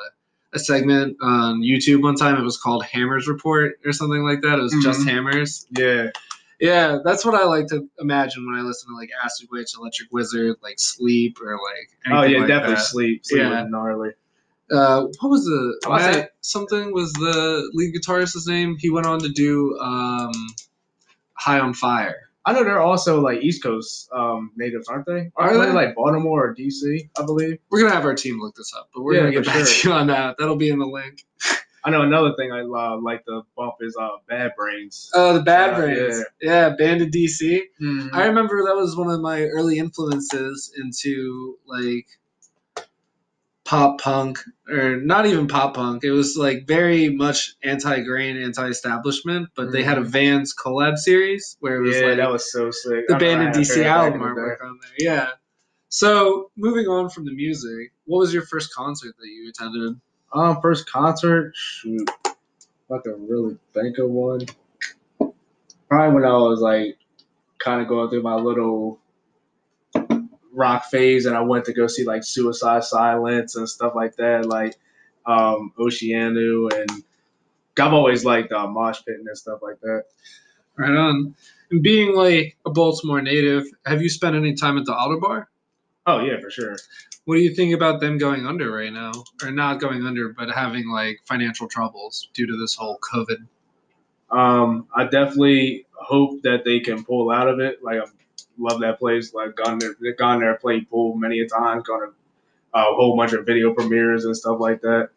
a 0.54 0.58
segment 0.58 1.16
on 1.20 1.60
YouTube 1.62 2.02
one 2.02 2.14
time. 2.14 2.36
It 2.36 2.42
was 2.44 2.56
called 2.56 2.84
Hammers 2.84 3.26
Report 3.28 3.78
or 3.84 3.92
something 3.92 4.22
like 4.22 4.40
that. 4.42 4.58
It 4.58 4.62
was 4.62 4.76
just 4.82 5.00
Mhm. 5.00 5.08
hammers. 5.10 5.66
Yeah, 5.76 6.10
Yeah, 6.60 6.98
that's 7.04 7.24
what 7.24 7.34
I 7.34 7.44
like 7.44 7.66
to 7.68 7.86
imagine 7.98 8.46
when 8.46 8.54
I 8.58 8.62
listen 8.62 8.88
to 8.90 8.96
like 8.96 9.10
Acid 9.24 9.48
Witch, 9.50 9.72
Electric 9.76 10.10
Wizard, 10.12 10.56
like 10.62 10.78
Sleep, 10.78 11.36
or 11.42 11.52
like. 11.54 11.88
oh 12.16 12.22
yeah, 12.22 12.38
like 12.38 12.48
definitely 12.48 12.76
that. 12.76 12.80
sleep. 12.82 13.26
Sleep 13.26 13.40
Yeah. 13.42 13.66
gnarly. 13.68 14.10
Uh, 14.70 15.02
what 15.20 15.28
was 15.28 15.44
the 15.44 15.80
I 15.84 15.88
wanna 15.88 16.28
something 16.40 16.92
was 16.94 17.12
the 17.14 17.68
lead 17.74 17.92
guitarist's 17.94 18.46
name? 18.46 18.76
He 18.78 18.88
went 18.88 19.06
on 19.06 19.18
to 19.20 19.28
do 19.28 19.76
um, 19.78 20.32
High 21.34 21.58
on 21.58 21.74
Fire. 21.74 22.23
I 22.46 22.52
know 22.52 22.62
they're 22.64 22.80
also 22.80 23.20
like 23.20 23.42
East 23.42 23.62
Coast 23.62 24.08
um, 24.12 24.50
natives, 24.56 24.88
aren't 24.88 25.06
they? 25.06 25.30
Are 25.36 25.56
they? 25.58 25.66
they 25.66 25.72
like 25.72 25.94
Baltimore 25.94 26.48
or 26.48 26.54
DC? 26.54 27.08
I 27.18 27.24
believe. 27.24 27.58
We're 27.70 27.80
gonna 27.82 27.94
have 27.94 28.04
our 28.04 28.14
team 28.14 28.40
look 28.40 28.54
this 28.54 28.72
up, 28.76 28.90
but 28.94 29.02
we're 29.02 29.14
Yeah, 29.14 29.20
gonna 29.20 29.32
get 29.32 29.46
back 29.46 29.66
sure. 29.66 29.66
to 29.66 29.88
you 29.88 29.94
on 29.94 30.06
that. 30.08 30.36
That'll 30.38 30.56
be 30.56 30.68
in 30.68 30.78
the 30.78 30.86
link. 30.86 31.24
I 31.86 31.90
know 31.90 32.00
another 32.02 32.32
thing 32.36 32.50
I 32.50 32.60
uh, 32.62 32.96
like 32.98 33.24
to 33.26 33.42
bump 33.56 33.74
is 33.80 33.94
uh, 34.00 34.08
Bad 34.26 34.52
Brains. 34.56 35.10
Oh, 35.14 35.34
the 35.34 35.42
Bad 35.42 35.74
Uh, 35.74 35.76
Brains. 35.80 36.24
Yeah. 36.40 36.70
Band 36.70 37.02
of 37.02 37.08
DC. 37.08 37.60
Mhm. 37.80 38.10
I 38.14 38.24
remember 38.26 38.64
that 38.64 38.74
was 38.74 38.96
one 38.96 39.10
of 39.10 39.20
my 39.20 39.42
early 39.42 39.78
influences 39.78 40.72
into 40.82 41.58
like 41.66 42.06
pop 43.74 44.00
punk 44.00 44.38
or 44.68 44.96
not 44.96 45.26
even 45.26 45.48
pop 45.48 45.74
punk. 45.74 46.04
It 46.04 46.12
was 46.12 46.36
like 46.36 46.66
very 46.66 47.08
much 47.08 47.54
anti-grain, 47.64 48.36
anti-establishment, 48.36 49.48
but 49.56 49.72
they 49.72 49.82
had 49.82 49.98
a 49.98 50.02
Vans 50.02 50.54
collab 50.54 50.96
series 50.96 51.56
where 51.58 51.76
it 51.76 51.80
was 51.80 51.96
yeah, 51.96 52.06
like 52.06 52.16
that 52.18 52.30
was 52.30 52.52
so 52.52 52.70
sick. 52.70 53.08
the 53.08 53.16
Band 53.16 53.40
remember 53.40 53.50
of 53.50 53.56
I 53.56 53.56
had 53.56 53.56
a 53.56 53.60
DC 53.60 53.84
album 53.84 54.22
in 54.22 54.28
artwork 54.28 54.62
on 54.62 54.78
there. 54.80 54.92
Yeah. 54.98 55.28
So 55.88 56.50
moving 56.56 56.86
on 56.86 57.10
from 57.10 57.24
the 57.24 57.32
music, 57.32 57.92
what 58.04 58.18
was 58.18 58.32
your 58.32 58.46
first 58.46 58.72
concert 58.72 59.16
that 59.18 59.26
you 59.26 59.48
attended? 59.48 60.00
Um, 60.32 60.60
first 60.60 60.88
concert, 60.88 61.52
shoot, 61.56 62.08
I 62.26 62.98
can 63.02 63.26
really 63.28 63.56
think 63.72 63.98
of 63.98 64.08
one. 64.08 64.40
Probably 65.88 66.14
when 66.14 66.24
I 66.24 66.36
was 66.36 66.60
like 66.60 66.98
kind 67.58 67.82
of 67.82 67.88
going 67.88 68.08
through 68.08 68.22
my 68.22 68.36
little 68.36 69.00
rock 70.54 70.86
phase, 70.86 71.26
and 71.26 71.36
I 71.36 71.40
went 71.40 71.64
to 71.66 71.72
go 71.72 71.86
see 71.86 72.04
like 72.04 72.24
Suicide 72.24 72.84
Silence 72.84 73.56
and 73.56 73.68
stuff 73.68 73.94
like 73.94 74.16
that, 74.16 74.46
like 74.46 74.76
um, 75.26 75.72
Oceano, 75.78 76.72
and 76.72 77.04
I've 77.78 77.92
always 77.92 78.24
liked 78.24 78.52
uh, 78.52 78.66
Mosh 78.66 79.00
Pit 79.04 79.16
and 79.24 79.36
stuff 79.36 79.60
like 79.62 79.80
that. 79.80 80.04
Right 80.76 80.90
on. 80.90 81.34
And 81.70 81.82
being 81.82 82.14
like 82.14 82.56
a 82.66 82.70
Baltimore 82.70 83.22
native, 83.22 83.64
have 83.86 84.02
you 84.02 84.08
spent 84.08 84.36
any 84.36 84.54
time 84.54 84.78
at 84.78 84.84
the 84.84 84.92
Ottobar? 84.92 85.46
Oh 86.06 86.20
yeah, 86.20 86.40
for 86.40 86.50
sure. 86.50 86.76
What 87.24 87.36
do 87.36 87.40
you 87.40 87.54
think 87.54 87.74
about 87.74 88.00
them 88.00 88.18
going 88.18 88.46
under 88.46 88.70
right 88.70 88.92
now, 88.92 89.12
or 89.42 89.50
not 89.50 89.80
going 89.80 90.04
under, 90.06 90.28
but 90.28 90.50
having 90.50 90.88
like 90.88 91.20
financial 91.24 91.68
troubles 91.68 92.28
due 92.34 92.46
to 92.46 92.56
this 92.56 92.74
whole 92.74 92.98
COVID? 93.12 93.46
Um, 94.30 94.88
I 94.94 95.04
definitely 95.04 95.86
hope 95.92 96.42
that 96.42 96.64
they 96.64 96.80
can 96.80 97.04
pull 97.04 97.30
out 97.30 97.48
of 97.48 97.60
it. 97.60 97.82
Like 97.82 97.98
I 97.98 98.04
love 98.58 98.80
that 98.80 98.98
place. 98.98 99.34
Like 99.34 99.56
gone 99.56 99.78
there, 99.78 99.94
gone 100.18 100.40
there, 100.40 100.54
played 100.56 100.88
pool 100.90 101.14
many 101.16 101.40
a 101.40 101.48
times. 101.48 101.84
Gone 101.84 102.00
to 102.00 102.06
uh, 102.74 102.90
a 102.90 102.94
whole 102.94 103.16
bunch 103.16 103.32
of 103.32 103.46
video 103.46 103.72
premieres 103.74 104.24
and 104.24 104.36
stuff 104.36 104.58
like 104.60 104.80
that. 104.82 105.10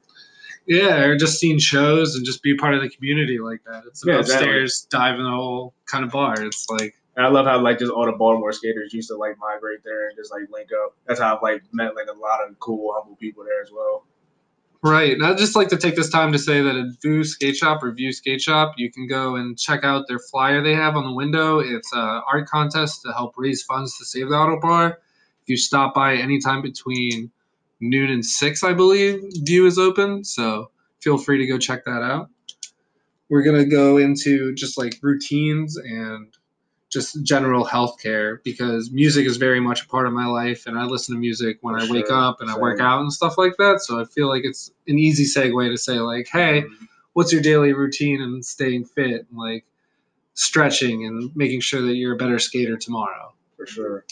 Yeah, 0.65 0.99
or 1.03 1.17
just 1.17 1.39
seeing 1.39 1.59
shows 1.59 2.15
and 2.15 2.25
just 2.25 2.43
be 2.43 2.55
part 2.55 2.73
of 2.73 2.81
the 2.81 2.89
community 2.89 3.39
like 3.39 3.63
that. 3.65 3.83
It's 3.87 4.03
an 4.03 4.09
Yeah, 4.09 4.19
exactly. 4.19 4.47
upstairs 4.47 4.87
dive 4.89 5.15
in 5.17 5.23
the 5.23 5.31
hole 5.31 5.73
kind 5.85 6.03
of 6.03 6.11
bar. 6.11 6.41
It's 6.43 6.69
like 6.69 6.95
And 7.15 7.25
I 7.25 7.29
love 7.29 7.45
how 7.45 7.59
like 7.61 7.79
just 7.79 7.91
all 7.91 8.05
the 8.05 8.11
Baltimore 8.11 8.51
skaters 8.51 8.93
used 8.93 9.07
to 9.09 9.15
like 9.15 9.37
migrate 9.39 9.79
there 9.85 10.09
and 10.09 10.17
just 10.17 10.31
like 10.31 10.43
link 10.51 10.69
up. 10.83 10.95
That's 11.07 11.19
how 11.19 11.35
I've 11.37 11.41
like 11.41 11.63
met 11.71 11.95
like 11.95 12.07
a 12.07 12.19
lot 12.19 12.47
of 12.47 12.59
cool, 12.59 12.93
humble 12.95 13.15
people 13.15 13.43
there 13.45 13.61
as 13.61 13.71
well. 13.71 14.05
Right. 14.83 15.13
And 15.13 15.25
I'd 15.25 15.37
just 15.37 15.55
like 15.55 15.69
to 15.69 15.77
take 15.77 15.95
this 15.95 16.09
time 16.09 16.31
to 16.31 16.39
say 16.39 16.61
that 16.61 16.75
at 16.75 17.01
Vu 17.01 17.23
Skate 17.23 17.55
Shop 17.55 17.83
or 17.83 17.91
Vu 17.91 18.11
Skate 18.11 18.41
Shop, 18.41 18.73
you 18.77 18.91
can 18.91 19.07
go 19.07 19.35
and 19.35 19.57
check 19.57 19.83
out 19.83 20.07
their 20.07 20.19
flyer 20.19 20.61
they 20.61 20.75
have 20.75 20.95
on 20.95 21.03
the 21.05 21.13
window. 21.13 21.59
It's 21.59 21.91
a 21.93 22.21
art 22.31 22.47
contest 22.47 23.01
to 23.03 23.11
help 23.11 23.33
raise 23.37 23.63
funds 23.63 23.97
to 23.97 24.05
save 24.05 24.29
the 24.29 24.35
Ottobar. 24.35 24.91
If 24.93 25.49
you 25.49 25.57
stop 25.57 25.95
by 25.95 26.15
anytime 26.15 26.61
between 26.61 27.31
noon 27.79 28.11
and 28.11 28.23
six, 28.23 28.63
I 28.63 28.73
believe, 28.73 29.23
Vu 29.43 29.65
is 29.65 29.79
open. 29.79 30.23
So 30.23 30.69
feel 30.99 31.17
free 31.17 31.39
to 31.39 31.47
go 31.47 31.57
check 31.57 31.83
that 31.85 32.03
out. 32.03 32.29
We're 33.29 33.43
gonna 33.43 33.65
go 33.65 33.97
into 33.97 34.53
just 34.53 34.77
like 34.77 34.99
routines 35.01 35.75
and 35.75 36.36
just 36.89 37.21
general 37.23 37.65
healthcare 37.65 38.41
because 38.43 38.91
music 38.91 39.25
is 39.25 39.37
very 39.37 39.59
much 39.59 39.83
a 39.83 39.87
part 39.87 40.07
of 40.07 40.13
my 40.13 40.25
life 40.25 40.67
and 40.67 40.79
I 40.79 40.85
listen 40.85 41.15
to 41.15 41.19
music 41.19 41.57
when 41.61 41.77
For 41.77 41.85
I 41.85 41.91
wake 41.91 42.09
up 42.09 42.39
and 42.39 42.49
I 42.49 42.57
work 42.57 42.79
out 42.79 43.01
and 43.01 43.11
stuff 43.11 43.37
like 43.37 43.57
that. 43.57 43.81
So 43.81 43.99
I 43.99 44.05
feel 44.05 44.29
like 44.29 44.43
it's 44.45 44.71
an 44.87 44.97
easy 44.97 45.25
segue 45.25 45.69
to 45.69 45.77
say 45.77 45.99
like, 45.99 46.27
hey, 46.31 46.63
what's 47.13 47.33
your 47.33 47.41
daily 47.41 47.73
routine 47.73 48.21
and 48.21 48.43
staying 48.45 48.85
fit 48.85 49.25
and 49.29 49.37
like 49.37 49.65
stretching 50.33 51.05
and 51.05 51.35
making 51.35 51.59
sure 51.59 51.81
that 51.81 51.95
you're 51.95 52.13
a 52.13 52.17
better 52.17 52.39
skater 52.39 52.77
tomorrow. 52.77 53.33
for 53.57 53.65
sure. 53.65 54.05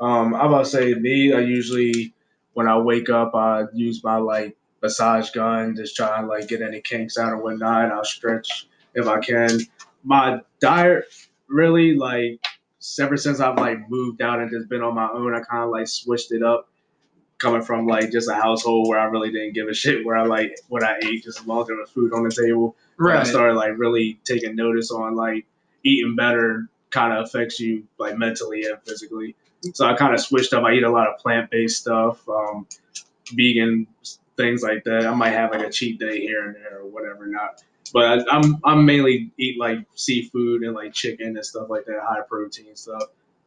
Um, 0.00 0.34
I'm 0.34 0.48
about 0.48 0.64
to 0.64 0.70
say 0.70 0.94
me. 0.94 1.32
I 1.32 1.40
usually 1.40 2.12
when 2.52 2.68
I 2.68 2.78
wake 2.78 3.10
up, 3.10 3.34
I 3.34 3.64
use 3.72 4.02
my 4.02 4.16
like 4.16 4.56
massage 4.82 5.30
gun, 5.30 5.76
just 5.76 5.96
try 5.96 6.18
and 6.18 6.28
like 6.28 6.48
get 6.48 6.62
any 6.62 6.80
kinks 6.80 7.16
out 7.16 7.32
or 7.32 7.38
whatnot. 7.38 7.90
I'll 7.90 8.04
stretch 8.04 8.68
if 8.94 9.06
I 9.06 9.20
can. 9.20 9.60
My 10.02 10.40
diet 10.60 11.04
really 11.48 11.94
like 11.94 12.40
ever 12.98 13.16
since 13.16 13.40
I've 13.40 13.58
like 13.58 13.90
moved 13.90 14.22
out 14.22 14.40
and 14.40 14.50
just 14.50 14.68
been 14.68 14.82
on 14.82 14.94
my 14.94 15.08
own, 15.10 15.34
I 15.34 15.40
kind 15.40 15.64
of 15.64 15.70
like 15.70 15.88
switched 15.88 16.32
it 16.32 16.42
up. 16.42 16.68
Coming 17.38 17.62
from 17.62 17.86
like 17.86 18.12
just 18.12 18.28
a 18.28 18.34
household 18.34 18.88
where 18.88 18.98
I 18.98 19.04
really 19.04 19.30
didn't 19.30 19.54
give 19.54 19.68
a 19.68 19.74
shit 19.82 20.06
where 20.06 20.16
I 20.16 20.24
like 20.24 20.56
what 20.68 20.82
I 20.82 20.96
ate, 21.02 21.24
just 21.24 21.40
as 21.40 21.46
long 21.46 21.62
as 21.62 21.66
there 21.66 21.76
was 21.76 21.90
food 21.90 22.12
on 22.12 22.22
the 22.22 22.30
table. 22.30 22.76
When 22.96 23.16
I 23.16 23.24
started 23.24 23.54
like 23.54 23.72
really 23.76 24.20
taking 24.24 24.54
notice 24.54 24.90
on 24.90 25.16
like 25.16 25.46
eating 25.82 26.14
better 26.14 26.68
kind 26.90 27.12
of 27.12 27.24
affects 27.24 27.58
you 27.58 27.84
like 27.98 28.16
mentally 28.16 28.64
and 28.64 28.78
physically. 28.86 29.34
So 29.74 29.84
I 29.84 29.94
kind 29.94 30.14
of 30.14 30.20
switched 30.20 30.52
up. 30.52 30.62
I 30.62 30.74
eat 30.74 30.84
a 30.84 30.90
lot 30.90 31.08
of 31.08 31.18
plant 31.18 31.50
based 31.50 31.80
stuff, 31.80 32.26
um, 32.28 32.66
vegan 33.32 33.88
things 34.36 34.62
like 34.62 34.84
that. 34.84 35.06
I 35.06 35.14
might 35.14 35.30
have 35.30 35.50
like 35.50 35.66
a 35.66 35.70
cheat 35.70 35.98
day 35.98 36.20
here 36.20 36.46
and 36.46 36.54
there 36.54 36.78
or 36.80 36.86
whatever 36.86 37.26
not. 37.26 37.62
But 37.94 38.04
I, 38.28 38.36
I'm 38.36 38.60
I'm 38.64 38.84
mainly 38.84 39.30
eat 39.38 39.58
like 39.58 39.78
seafood 39.94 40.62
and 40.64 40.74
like 40.74 40.92
chicken 40.92 41.28
and 41.36 41.46
stuff 41.46 41.70
like 41.70 41.86
that, 41.86 42.00
high 42.06 42.20
protein 42.28 42.76
stuff. 42.76 43.04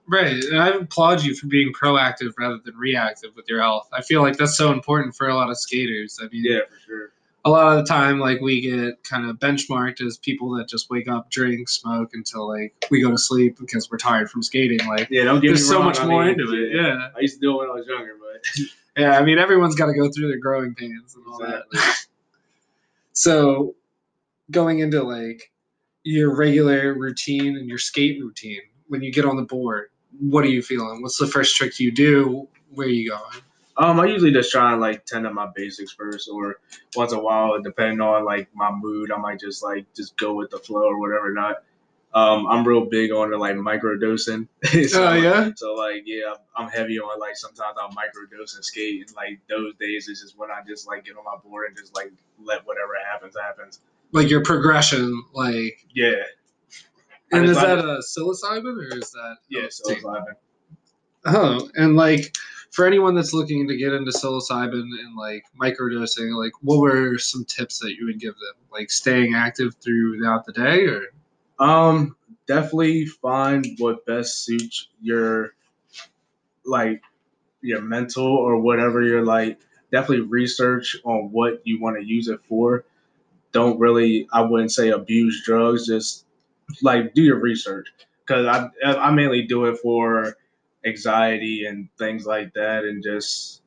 Right. 0.08 0.42
And 0.42 0.58
I 0.58 0.70
applaud 0.70 1.22
you 1.22 1.36
for 1.36 1.48
being 1.48 1.74
proactive 1.74 2.32
rather 2.40 2.58
than 2.64 2.76
reactive 2.78 3.36
with 3.36 3.46
your 3.50 3.62
health. 3.62 3.90
I 3.92 4.02
feel 4.02 4.22
like 4.22 4.38
that's 4.38 4.58
so 4.58 4.72
important 4.72 5.14
for 5.16 5.28
a 5.28 5.36
lot 5.36 5.50
of 5.50 5.58
skaters. 5.58 6.18
I 6.24 6.30
mean, 6.30 6.46
Yeah, 6.46 6.60
for 6.70 6.80
sure. 6.86 7.12
a 7.44 7.50
lot 7.50 7.78
of 7.78 7.84
the 7.86 7.90
time, 7.94 8.18
like 8.22 8.40
we 8.40 8.62
get 8.62 9.04
kind 9.04 9.30
of 9.30 9.36
benchmarked 9.36 10.00
as 10.00 10.18
people 10.18 10.52
that 10.56 10.70
just 10.70 10.90
wake 10.90 11.10
up, 11.10 11.30
drink, 11.30 11.68
smoke 11.68 12.12
until 12.14 12.48
like 12.48 12.74
we 12.90 13.02
go 13.02 13.12
to 13.12 13.18
sleep 13.18 13.58
because 13.60 13.92
we're 13.92 13.98
tired 13.98 14.32
from 14.32 14.42
skating. 14.42 14.80
Like 14.88 15.10
Yeah, 15.12 15.26
don't 15.26 15.42
get 15.42 15.50
there's 15.50 15.68
so 15.68 15.76
wrong, 15.80 15.88
much 15.88 16.00
I 16.00 16.08
more 16.08 16.24
mean, 16.24 16.40
into 16.40 16.54
it. 16.54 16.74
Yeah. 16.74 17.10
I 17.14 17.20
used 17.20 17.34
to 17.36 17.42
do 17.42 17.52
it 17.56 17.58
when 17.58 17.70
I 17.70 17.74
was 17.74 17.86
younger, 17.86 18.14
but 18.18 18.62
Yeah. 18.98 19.20
I 19.20 19.24
mean, 19.26 19.40
everyone's 19.40 19.76
got 19.76 19.88
to 19.88 19.94
go 19.94 20.10
through 20.10 20.30
their 20.30 20.40
growing 20.40 20.74
pains 20.74 21.16
and 21.16 21.26
all 21.28 21.38
that. 21.40 21.64
So, 23.14 23.74
going 24.52 24.80
into 24.80 25.04
like 25.04 25.52
your 26.04 26.36
regular 26.36 26.94
routine 26.94 27.58
and 27.58 27.68
your 27.68 27.78
skate 27.78 28.20
routine, 28.22 28.62
when 28.88 29.02
you 29.02 29.12
get 29.12 29.26
on 29.26 29.36
the 29.36 29.44
board, 29.44 29.90
what 30.20 30.44
are 30.46 30.50
you 30.50 30.62
feeling? 30.62 31.02
What's 31.02 31.18
the 31.18 31.28
first 31.28 31.56
trick 31.56 31.80
you 31.80 31.92
do? 31.92 32.48
Where 32.74 32.88
are 32.88 32.90
you 32.90 33.10
going? 33.10 33.42
Um, 33.80 34.00
I 34.00 34.06
usually 34.06 34.32
just 34.32 34.52
try 34.52 34.72
and 34.72 34.82
like 34.82 35.06
tend 35.06 35.26
to 35.26 35.34
my 35.34 35.48
basics 35.56 35.92
first, 35.92 36.30
or 36.30 36.58
once 36.96 37.12
in 37.12 37.20
a 37.20 37.22
while, 37.22 37.62
depending 37.62 38.02
on 38.02 38.26
like 38.26 38.48
my 38.56 38.72
mood, 38.72 39.12
I 39.12 39.18
might 39.18 39.40
just 39.40 39.62
like 39.64 39.86
just 39.96 40.18
go 40.18 40.34
with 40.34 40.50
the 40.50 40.58
flow 40.58 40.84
or 40.88 41.00
whatever. 41.00 41.32
Not, 41.32 41.58
um, 42.14 42.48
I'm 42.48 42.68
real 42.68 42.86
big 42.86 43.12
on 43.12 43.30
the 43.30 43.38
like 43.38 43.56
microdosing. 43.56 44.48
so, 44.90 45.08
Oh, 45.10 45.14
yeah? 45.14 45.52
So 45.56 45.76
like, 45.76 46.04
yeah, 46.06 46.26
I'm- 46.30 46.38
I'm 46.56 46.70
heavy 46.70 46.98
on 47.00 47.20
like 47.20 47.36
sometimes 47.36 47.78
I'll 47.80 47.92
microdose 47.92 48.56
and 48.56 48.66
skate, 48.66 49.06
and 49.08 49.16
like 49.16 49.40
those 49.48 49.76
days 49.80 50.08
is 50.08 50.22
just 50.22 50.38
when 50.40 50.50
I 50.50 50.62
just 50.68 50.88
like 50.88 51.06
get 51.06 51.16
on 51.18 51.24
my 51.26 51.38
board 51.44 51.68
and 51.68 51.78
just 51.78 51.94
like 51.96 52.12
let 52.44 52.66
whatever 52.66 52.94
happens 53.12 53.36
happens. 53.40 53.82
Like 54.14 54.30
your 54.30 54.44
progression, 54.44 55.24
like, 55.34 55.86
Yeah, 55.94 56.24
and 57.32 57.46
is 57.46 57.58
that 57.58 57.80
a 57.80 58.00
psilocybin 58.00 58.78
or 58.78 58.98
is 58.98 59.12
that? 59.12 59.38
yeah. 59.50 59.62
It's 59.64 59.82
Oh, 61.26 61.70
and 61.76 61.96
like 61.96 62.36
for 62.72 62.86
anyone 62.86 63.16
that's 63.16 63.34
looking 63.34 63.68
to 63.68 63.76
get 63.76 63.94
into 63.94 64.12
psilocybin 64.12 64.82
and 64.82 65.18
like 65.18 65.44
microdosing, 65.60 66.42
like 66.42 66.54
what 66.62 66.80
were 66.80 67.18
some 67.18 67.44
tips 67.46 67.80
that 67.80 67.96
you 67.98 68.06
would 68.06 68.20
give 68.20 68.36
them? 68.36 68.54
Like 68.72 68.90
staying 68.90 69.34
active 69.36 69.76
throughout 69.82 70.46
the 70.46 70.54
day, 70.54 70.86
or 70.86 71.08
Um, 71.60 72.16
definitely 72.46 73.06
find 73.08 73.66
what 73.80 74.06
best 74.06 74.46
suits 74.46 74.88
your 75.02 75.54
like 76.66 77.02
your 77.62 77.82
mental 77.82 78.26
or 78.26 78.58
whatever 78.60 79.02
you're 79.02 79.26
like. 79.26 79.60
Definitely 79.92 80.26
research 80.28 80.98
on 81.06 81.32
what 81.32 81.62
you 81.64 81.80
want 81.82 81.98
to 81.98 82.06
use 82.06 82.28
it 82.28 82.40
for. 82.48 82.86
Don't 83.58 83.80
really, 83.80 84.28
I 84.32 84.42
wouldn't 84.42 84.72
say 84.72 84.90
abuse 84.90 85.44
drugs. 85.44 85.88
Just 85.88 86.26
like 86.84 87.14
do 87.16 87.24
your 87.24 87.40
research 87.40 87.88
because 88.26 88.46
I 88.46 88.70
I 88.84 89.10
mainly 89.12 89.42
do 89.44 89.66
it 89.66 89.78
for 89.80 90.36
anxiety 90.86 91.66
and 91.66 91.90
things 91.98 92.26
like 92.26 92.54
that, 92.54 92.84
and 92.84 93.04
just 93.04 93.62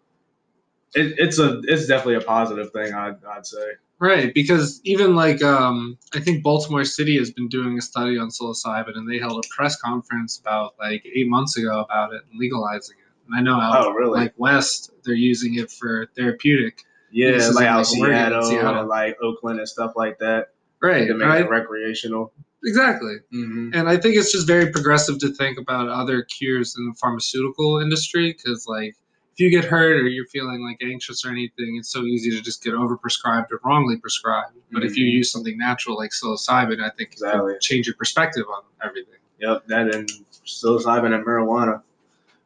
it, 0.94 1.14
it's 1.18 1.38
a 1.38 1.60
it's 1.64 1.86
definitely 1.88 2.16
a 2.16 2.20
positive 2.36 2.70
thing. 2.72 2.94
I'd 2.94 3.16
I'd 3.24 3.46
say. 3.46 3.66
right? 3.98 4.32
Because 4.32 4.80
even 4.84 5.16
like 5.16 5.42
um, 5.42 5.98
I 6.14 6.20
think 6.20 6.44
Baltimore 6.44 6.84
City 6.84 7.18
has 7.18 7.30
been 7.32 7.48
doing 7.48 7.76
a 7.76 7.82
study 7.82 8.16
on 8.16 8.28
psilocybin, 8.28 8.96
and 8.96 9.10
they 9.10 9.18
held 9.18 9.44
a 9.44 9.48
press 9.56 9.74
conference 9.80 10.38
about 10.38 10.74
like 10.78 11.02
eight 11.16 11.28
months 11.28 11.56
ago 11.58 11.80
about 11.80 12.12
it 12.14 12.22
and 12.30 12.38
legalizing 12.38 12.96
it. 12.98 13.10
And 13.26 13.34
I 13.38 13.42
know 13.42 13.60
out 13.60 13.86
Oh, 13.86 13.90
really? 13.92 14.20
like 14.20 14.34
West, 14.36 14.92
they're 15.04 15.14
using 15.32 15.56
it 15.56 15.70
for 15.70 16.06
therapeutic. 16.16 16.84
Yeah, 17.12 17.30
like 17.54 17.66
out 17.66 17.78
like, 17.78 17.86
Seattle, 17.86 18.42
Seattle. 18.42 18.78
and 18.80 18.88
like 18.88 19.16
Oakland 19.22 19.58
and 19.58 19.68
stuff 19.68 19.92
like 19.96 20.18
that. 20.18 20.50
Right, 20.82 21.06
to 21.08 21.14
make 21.14 21.26
right, 21.28 21.40
it 21.42 21.50
recreational. 21.50 22.32
exactly. 22.64 23.16
Mm-hmm. 23.34 23.70
And 23.74 23.88
I 23.88 23.96
think 23.98 24.16
it's 24.16 24.32
just 24.32 24.46
very 24.46 24.70
progressive 24.72 25.18
to 25.18 25.32
think 25.34 25.58
about 25.58 25.88
other 25.88 26.22
cures 26.22 26.74
in 26.78 26.86
the 26.88 26.94
pharmaceutical 26.94 27.80
industry 27.80 28.32
because, 28.32 28.66
like, 28.66 28.96
if 29.34 29.40
you 29.40 29.50
get 29.50 29.64
hurt 29.64 29.96
or 30.00 30.08
you're 30.08 30.26
feeling 30.26 30.62
like 30.64 30.78
anxious 30.82 31.24
or 31.24 31.30
anything, 31.30 31.76
it's 31.78 31.90
so 31.92 32.02
easy 32.04 32.30
to 32.30 32.40
just 32.40 32.62
get 32.64 32.72
overprescribed 32.74 33.50
or 33.52 33.60
wrongly 33.64 33.96
prescribed. 33.98 34.54
But 34.72 34.84
if 34.84 34.96
you 34.96 35.04
Mhm. 35.06 35.12
use 35.12 35.30
something 35.32 35.56
natural 35.58 35.96
like 35.96 36.10
psilocybin, 36.12 36.80
I 36.82 36.88
think 36.90 37.10
it 37.10 37.14
Exactly. 37.14 37.52
can 37.54 37.60
change 37.60 37.86
your 37.86 37.96
perspective 37.96 38.44
on 38.48 38.62
everything. 38.82 39.14
Yep, 39.40 39.66
that 39.68 39.94
and 39.94 40.10
psilocybin 40.46 41.14
and 41.14 41.24
marijuana. 41.26 41.82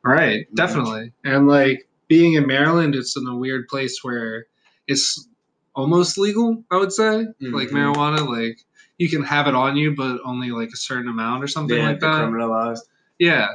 Right, 0.02 0.50
Mhm. 0.50 0.54
definitely. 0.54 1.12
And 1.24 1.46
like 1.48 1.88
being 2.08 2.34
in 2.34 2.46
Maryland, 2.46 2.94
it's 2.94 3.16
in 3.16 3.26
a 3.26 3.36
weird 3.36 3.68
place 3.68 4.02
where 4.02 4.46
it's 4.86 5.28
almost 5.74 6.18
legal, 6.18 6.62
I 6.70 6.76
would 6.78 6.92
say. 6.92 7.26
Like 7.40 7.68
Mhm. 7.68 7.72
marijuana, 7.72 8.26
like 8.26 8.58
you 8.98 9.08
can 9.08 9.22
have 9.22 9.46
it 9.48 9.54
on 9.54 9.76
you, 9.76 9.94
but 9.94 10.20
only 10.24 10.50
like 10.50 10.70
a 10.72 10.76
certain 10.76 11.08
amount 11.08 11.42
or 11.42 11.48
something 11.48 11.76
Yeah, 11.76 11.88
like 11.88 12.00
that. 12.00 12.22
decriminalized. 12.28 12.80
Yeah. 13.18 13.48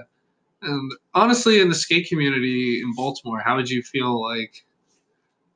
And 0.62 0.92
honestly, 1.13 1.60
in 1.62 1.70
the 1.70 1.76
skate 1.76 2.10
community 2.10 2.82
in 2.82 2.94
Baltimore, 2.94 3.39
how 3.39 3.56
would 3.56 3.70
you 3.70 3.82
feel 3.82 4.22
like 4.22 4.65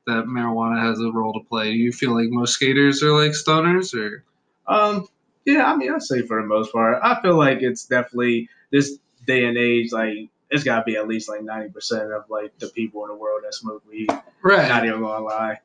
that 0.07 0.25
marijuana 0.25 0.81
has 0.81 0.99
a 0.99 1.11
role 1.11 1.33
to 1.33 1.47
play? 1.49 1.71
Do 1.71 1.77
you 1.77 1.91
feel 1.91 2.13
like 2.13 2.29
most 2.29 2.53
skaters 2.53 3.03
are 3.03 3.11
like 3.11 3.31
stoners 3.31 3.93
or? 3.93 4.23
Um, 4.67 5.07
yeah, 5.45 5.65
I 5.65 5.75
mean, 5.75 5.91
I'd 5.93 6.01
say 6.01 6.21
for 6.21 6.41
the 6.41 6.47
most 6.47 6.71
part, 6.71 6.99
I 7.03 7.21
feel 7.21 7.37
like 7.37 7.61
it's 7.61 7.85
definitely 7.85 8.49
this 8.71 8.97
day 9.25 9.45
and 9.45 9.57
age, 9.57 9.91
like 9.91 10.29
it's 10.53 10.63
got 10.63 10.77
to 10.77 10.83
be 10.83 10.95
at 10.95 11.07
least 11.07 11.27
like 11.27 11.41
ninety 11.41 11.69
percent 11.69 12.13
of 12.13 12.29
like 12.29 12.57
the 12.59 12.67
people 12.67 13.03
in 13.03 13.09
the 13.09 13.15
world 13.15 13.41
that 13.43 13.55
smoke 13.55 13.83
weed. 13.89 14.07
Right. 14.43 14.69
Not 14.69 14.85
even 14.85 15.01
gonna 15.01 15.25
lie. 15.25 15.59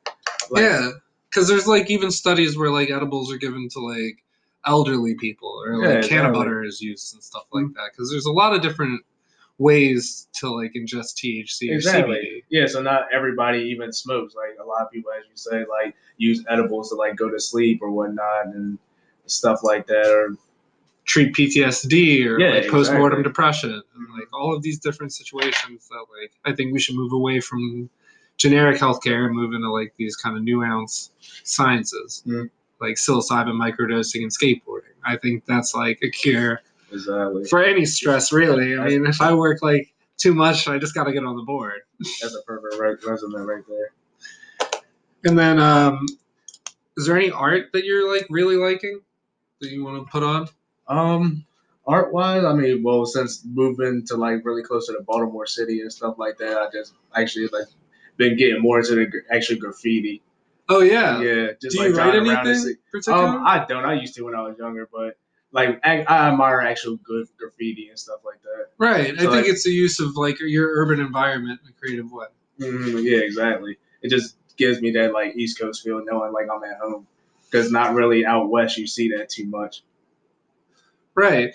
Like, 0.49 0.63
yeah. 0.63 0.89
Because 1.29 1.47
there's 1.47 1.67
like 1.67 1.91
even 1.91 2.09
studies 2.09 2.57
where 2.57 2.71
like 2.71 2.89
edibles 2.89 3.31
are 3.31 3.37
given 3.37 3.69
to 3.73 3.79
like 3.81 4.23
elderly 4.65 5.13
people 5.13 5.61
or 5.63 5.73
Yeah, 5.73 5.77
like 5.77 6.09
canna 6.09 6.21
exactly. 6.21 6.39
butter 6.39 6.63
is 6.63 6.81
used 6.81 7.13
and 7.13 7.23
stuff 7.23 7.43
like 7.53 7.65
mm-hmm. 7.65 7.73
that. 7.73 7.91
Because 7.91 8.09
there's 8.09 8.25
a 8.25 8.31
lot 8.31 8.55
of 8.55 8.63
different 8.63 9.05
ways 9.59 10.27
to 10.33 10.49
like 10.49 10.73
ingest 10.73 11.17
THC 11.17 11.69
or 11.69 11.75
Exactly. 11.75 12.43
Yeah, 12.49 12.65
so 12.65 12.81
not 12.81 13.13
everybody 13.13 13.59
even 13.65 13.93
smokes. 13.93 14.33
Like 14.33 14.57
a 14.59 14.65
lot 14.65 14.81
of 14.81 14.91
people, 14.91 15.11
as 15.11 15.25
you 15.29 15.35
say, 15.35 15.65
like 15.69 15.95
use 16.17 16.43
edibles 16.49 16.89
to 16.89 16.95
like 16.95 17.15
go 17.15 17.29
to 17.29 17.39
sleep 17.39 17.83
or 17.83 17.91
whatnot 17.91 18.47
and 18.47 18.79
stuff 19.27 19.59
like 19.61 19.85
that. 19.85 20.07
Or 20.07 20.35
treat 21.09 21.33
PTSD 21.33 22.23
or 22.27 22.39
Yeah, 22.39 22.51
like 22.59 22.67
postmortem 22.69 23.19
exactly. 23.19 23.23
depression 23.23 23.71
and 23.71 24.07
like 24.17 24.27
all 24.31 24.55
of 24.55 24.61
these 24.61 24.77
different 24.79 25.11
situations 25.11 25.87
that 25.89 26.05
like 26.21 26.31
I 26.45 26.55
think 26.55 26.71
we 26.71 26.79
should 26.79 26.95
move 26.95 27.11
away 27.13 27.39
from 27.39 27.89
generic 28.37 28.79
healthcare 28.79 29.25
and 29.25 29.35
move 29.35 29.53
into 29.53 29.69
like 29.71 29.91
these 29.97 30.15
kind 30.15 30.37
of 30.37 30.43
nuanced 30.43 31.09
sciences 31.43 32.23
Mm. 32.27 32.49
like 32.79 32.95
psilocybin 32.95 33.55
microdosing 33.59 34.21
and 34.21 34.31
skateboarding. 34.31 34.93
I 35.03 35.17
think 35.17 35.45
that's 35.45 35.73
like 35.73 35.97
a 36.03 36.09
cure 36.11 36.61
exactly, 36.91 37.45
for 37.45 37.63
any 37.63 37.85
stress 37.85 38.31
really. 38.31 38.77
I 38.77 38.85
mean 38.89 39.05
if 39.07 39.19
I 39.19 39.33
work 39.33 39.63
like 39.63 39.91
too 40.17 40.33
much 40.35 40.67
I 40.67 40.77
just 40.77 40.93
gotta 40.93 41.11
get 41.11 41.23
on 41.25 41.35
the 41.35 41.41
board. 41.43 41.81
that's 42.21 42.35
a 42.35 42.41
perfect 42.43 42.75
re- 42.79 43.11
resume 43.11 43.41
right 43.41 43.63
there. 43.67 43.89
And 45.25 45.37
then 45.39 45.57
um 45.59 46.05
is 46.97 47.07
there 47.07 47.17
any 47.17 47.31
art 47.31 47.71
that 47.73 47.83
you're 47.83 48.13
like 48.13 48.27
really 48.29 48.57
liking 48.57 49.01
that 49.59 49.69
you 49.71 49.83
want 49.83 50.05
to 50.05 50.11
put 50.11 50.21
on? 50.21 50.47
Um, 50.89 51.45
art 51.87 52.13
wise, 52.13 52.43
I 52.43 52.53
mean, 52.53 52.83
well, 52.83 53.05
since 53.05 53.43
moving 53.45 54.05
to 54.07 54.15
like 54.15 54.43
really 54.43 54.63
close 54.63 54.87
to 54.87 54.93
the 54.93 55.03
Baltimore 55.03 55.45
City 55.45 55.81
and 55.81 55.91
stuff 55.91 56.15
like 56.17 56.37
that, 56.39 56.57
I 56.57 56.67
just 56.71 56.93
actually 57.15 57.47
like 57.47 57.67
been 58.17 58.37
getting 58.37 58.61
more 58.61 58.79
into 58.79 58.95
the 58.95 59.07
actual 59.31 59.57
graffiti. 59.57 60.21
Oh 60.67 60.81
yeah. 60.81 61.21
Yeah, 61.21 61.47
just 61.61 61.75
Do 61.77 61.83
like 61.83 61.89
you 61.89 61.97
write 61.97 62.15
anything 62.15 62.75
particular? 62.91 63.17
Um, 63.25 63.43
I 63.45 63.65
don't. 63.67 63.85
I 63.85 63.93
used 63.93 64.15
to 64.15 64.23
when 64.25 64.35
I 64.35 64.41
was 64.41 64.57
younger, 64.57 64.87
but 64.91 65.17
like 65.51 65.79
I, 65.83 66.01
I 66.03 66.29
admire 66.29 66.61
actual 66.61 66.97
good 66.97 67.27
graffiti 67.37 67.89
and 67.89 67.97
stuff 67.97 68.19
like 68.25 68.41
that. 68.43 68.67
Right. 68.77 69.13
I 69.13 69.17
think 69.17 69.31
like- 69.31 69.45
it's 69.47 69.63
the 69.63 69.71
use 69.71 69.99
of 69.99 70.15
like 70.15 70.39
your 70.39 70.69
urban 70.75 70.99
environment 70.99 71.59
in 71.63 71.69
a 71.69 71.73
creative 71.73 72.11
way. 72.11 72.27
Mhm, 72.59 73.03
yeah, 73.03 73.19
exactly. 73.19 73.77
It 74.01 74.09
just 74.09 74.35
gives 74.57 74.81
me 74.81 74.91
that 74.91 75.13
like 75.13 75.35
East 75.35 75.59
Coast 75.59 75.83
feel, 75.83 76.03
knowing 76.03 76.33
like 76.33 76.47
I'm 76.53 76.63
at 76.63 76.77
home. 76.77 77.07
Because 77.49 77.71
not 77.71 77.95
really 77.95 78.25
out 78.27 78.49
west, 78.51 78.77
you 78.77 78.85
see 78.85 79.09
that 79.17 79.29
too 79.29 79.45
much. 79.47 79.81
Right. 81.15 81.53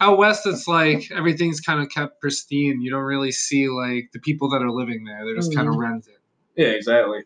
Out 0.00 0.18
west, 0.18 0.46
it's 0.46 0.66
like 0.66 1.10
everything's 1.12 1.60
kind 1.60 1.80
of 1.80 1.88
kept 1.88 2.20
pristine. 2.20 2.80
You 2.82 2.90
don't 2.90 3.04
really 3.04 3.32
see 3.32 3.68
like 3.68 4.10
the 4.12 4.18
people 4.18 4.50
that 4.50 4.62
are 4.62 4.70
living 4.70 5.04
there. 5.04 5.24
They're 5.24 5.36
just 5.36 5.54
kind 5.54 5.68
of 5.68 5.76
rented. 5.76 6.14
Yeah, 6.56 6.68
exactly. 6.68 7.20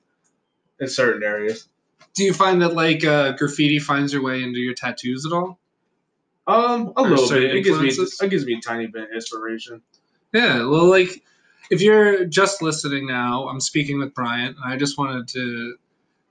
In 0.79 0.89
certain 0.89 1.23
areas. 1.23 1.69
Do 2.15 2.25
you 2.25 2.35
find 2.35 2.61
that 2.63 2.75
like 2.75 3.05
uh, 3.05 3.33
graffiti 3.33 3.79
finds 3.79 4.13
your 4.13 4.23
way 4.23 4.43
into 4.43 4.59
your 4.59 4.75
tattoos 4.75 5.25
at 5.25 5.33
all? 5.33 5.59
Um, 6.47 6.93
a 6.97 7.03
Or 7.03 7.09
little 7.09 7.29
bit. 7.29 7.57
It 7.57 7.63
gives 7.63 7.81
me 7.81 7.89
it 7.89 8.31
gives 8.31 8.45
me 8.45 8.55
a 8.55 8.61
tiny 8.61 8.87
bit 8.87 9.05
of 9.05 9.09
inspiration. 9.15 9.83
Yeah. 10.33 10.67
Well, 10.67 10.89
like 10.89 11.23
if 11.71 11.81
you're 11.81 12.25
just 12.27 12.63
listening 12.63 13.07
now, 13.07 13.49
I'm 13.49 13.61
speaking 13.61 13.99
with 13.99 14.15
Bryant, 14.15 14.57
and 14.63 14.73
I 14.73 14.77
just 14.77 14.99
wanted 14.99 15.29
to 15.29 15.77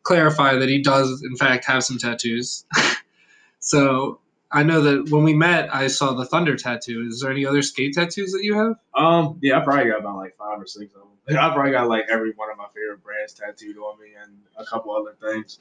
clarify 0.03 0.55
that 0.55 0.69
he 0.69 0.81
does, 0.81 1.23
in 1.23 1.36
fact, 1.36 1.65
have 1.65 1.84
some 1.84 1.97
tattoos. 1.97 2.65
so 3.60 4.19
I 4.55 4.63
know 4.63 4.81
that 4.81 5.09
when 5.11 5.23
we 5.23 5.33
met, 5.33 5.73
I 5.73 5.87
saw 5.87 6.13
the 6.13 6.25
thunder 6.25 6.55
tattoo. 6.55 7.05
Is 7.09 7.19
there 7.19 7.29
any 7.31 7.45
other 7.45 7.61
skate 7.61 7.93
tattoos 7.93 8.31
that 8.31 8.43
you 8.43 8.55
have? 8.57 8.75
Um, 8.95 9.37
yeah, 9.41 9.59
I 9.59 9.63
probably 9.63 9.91
got 9.91 9.99
about 9.99 10.15
like 10.17 10.35
five 10.37 10.59
or 10.61 10.65
six 10.65 10.93
of 10.95 11.01
them. 11.01 11.37
I 11.39 11.53
probably 11.53 11.71
got 11.71 11.89
like 11.89 12.05
every 12.09 12.31
one 12.35 12.49
of 12.49 12.57
my 12.57 12.67
favorite 12.73 13.03
brands 13.03 13.33
tattooed 13.33 13.77
on 13.77 13.99
me 13.99 14.09
and 14.21 14.31
a 14.57 14.63
couple 14.65 14.95
other 14.95 15.15
things. 15.21 15.59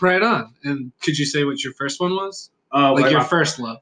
Right 0.00 0.22
on. 0.22 0.54
And 0.64 0.92
could 1.02 1.18
you 1.18 1.24
say 1.24 1.44
what 1.44 1.62
your 1.62 1.72
first 1.74 2.00
one 2.00 2.12
was? 2.12 2.50
Uh, 2.74 2.92
Like, 2.92 3.02
like 3.04 3.10
your 3.12 3.20
my, 3.20 3.26
first 3.26 3.58
love. 3.60 3.78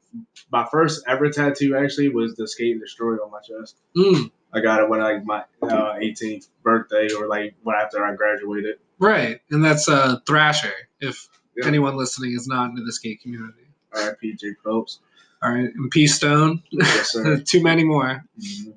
my 0.52 0.66
first 0.70 1.02
ever 1.07 1.30
tattoo 1.30 1.76
actually 1.76 2.11
was 2.11 2.35
the 2.35 2.46
skate 2.46 2.72
and 2.72 2.80
destroy 2.80 3.14
on 3.14 3.30
my 3.30 3.40
chest. 3.40 3.76
Mm, 3.96 4.30
I 4.52 4.61
got 4.61 4.83
it 4.83 4.88
when 4.90 5.00
like 5.00 5.24
my 5.24 5.44
uh, 5.62 5.94
18th 5.94 6.48
birthday 6.62 7.09
or 7.14 7.28
like 7.28 7.54
when 7.62 7.76
after 7.76 8.04
I 8.04 8.14
graduated. 8.14 8.76
right. 8.98 9.40
And 9.50 9.64
that's 9.64 9.88
uh, 9.88 10.18
Thrasher, 10.26 10.72
if 11.00 11.28
Yeah. 11.57 11.66
anyone 11.66 11.96
listening 11.96 12.33
is 12.35 12.46
not 12.46 12.70
into 12.70 12.83
the 12.85 12.92
skate 12.92 13.20
community. 13.22 13.63
Right, 13.94 14.14
PJ 14.22 14.57
Phelps. 14.64 15.00
All 15.42 15.52
right. 15.52 15.72
And 15.74 15.90
P 15.90 16.07
Stone. 16.07 16.62
Yes, 16.70 17.12
sir. 17.12 17.38
Too 17.46 17.62
many 17.62 17.85
more. 17.85 18.24
Mhm. 18.40 18.74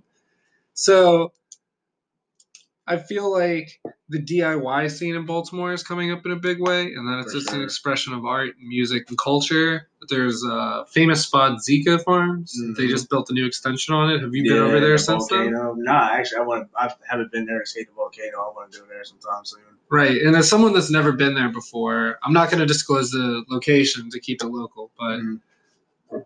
So 0.73 1.33
I 2.89 2.97
feel 2.97 3.29
like 3.31 3.81
the 4.09 4.19
DIY 4.21 4.89
scene 4.89 5.15
in 5.15 5.25
Baltimore 5.25 5.73
is 5.73 5.83
coming 5.83 6.11
up 6.11 6.25
in 6.25 6.31
a 6.31 6.37
big 6.37 6.61
way, 6.61 6.93
and 6.93 7.05
that 7.07 7.19
it's 7.19 7.33
For 7.33 7.39
just 7.39 7.51
an 7.51 7.61
expression 7.61 8.13
of 8.13 8.25
art, 8.25 8.55
and 8.57 8.67
music, 8.67 9.09
and 9.09 9.17
culture. 9.17 9.89
There's 10.07 10.41
a 10.43 10.85
famous 10.89 11.23
spot, 11.23 11.59
Zika 11.59 12.01
Farms. 12.05 12.57
They 12.77 12.85
Mhm. 12.85 12.89
just 12.89 13.09
built 13.09 13.29
a 13.29 13.33
new 13.33 13.45
extension 13.45 13.93
on 13.93 14.09
it. 14.09 14.21
Have 14.21 14.33
you 14.33 14.43
been 14.43 14.57
over 14.59 14.79
there 14.79 14.93
the 14.93 14.99
since 14.99 15.27
then? 15.27 15.51
volcano. 15.51 15.73
Nah, 15.77 16.11
actually, 16.13 16.37
I 16.39 16.43
want. 16.43 16.69
I 16.77 16.93
haven't 17.09 17.31
been 17.33 17.45
there 17.45 17.59
to 17.59 17.65
skate 17.65 17.87
the 17.87 17.93
volcano. 17.93 18.37
I 18.37 18.53
want 18.55 18.71
to 18.71 18.77
do 18.79 18.83
it 18.85 18.89
there 18.89 19.03
sometime 19.03 19.43
soon. 19.43 19.59
Right. 19.89 20.21
And 20.21 20.35
as 20.37 20.47
someone 20.49 20.71
that's 20.73 20.89
never 20.89 21.11
been 21.11 21.33
there 21.33 21.49
before, 21.49 22.19
I'm 22.23 22.33
not 22.33 22.49
going 22.49 22.59
to 22.59 22.65
disclose 22.65 23.11
the 23.11 23.43
location 23.49 24.09
to 24.11 24.19
keep 24.19 24.41
it 24.41 24.47
local, 24.47 24.91
but 24.97 25.19
Mhm. 25.19 25.41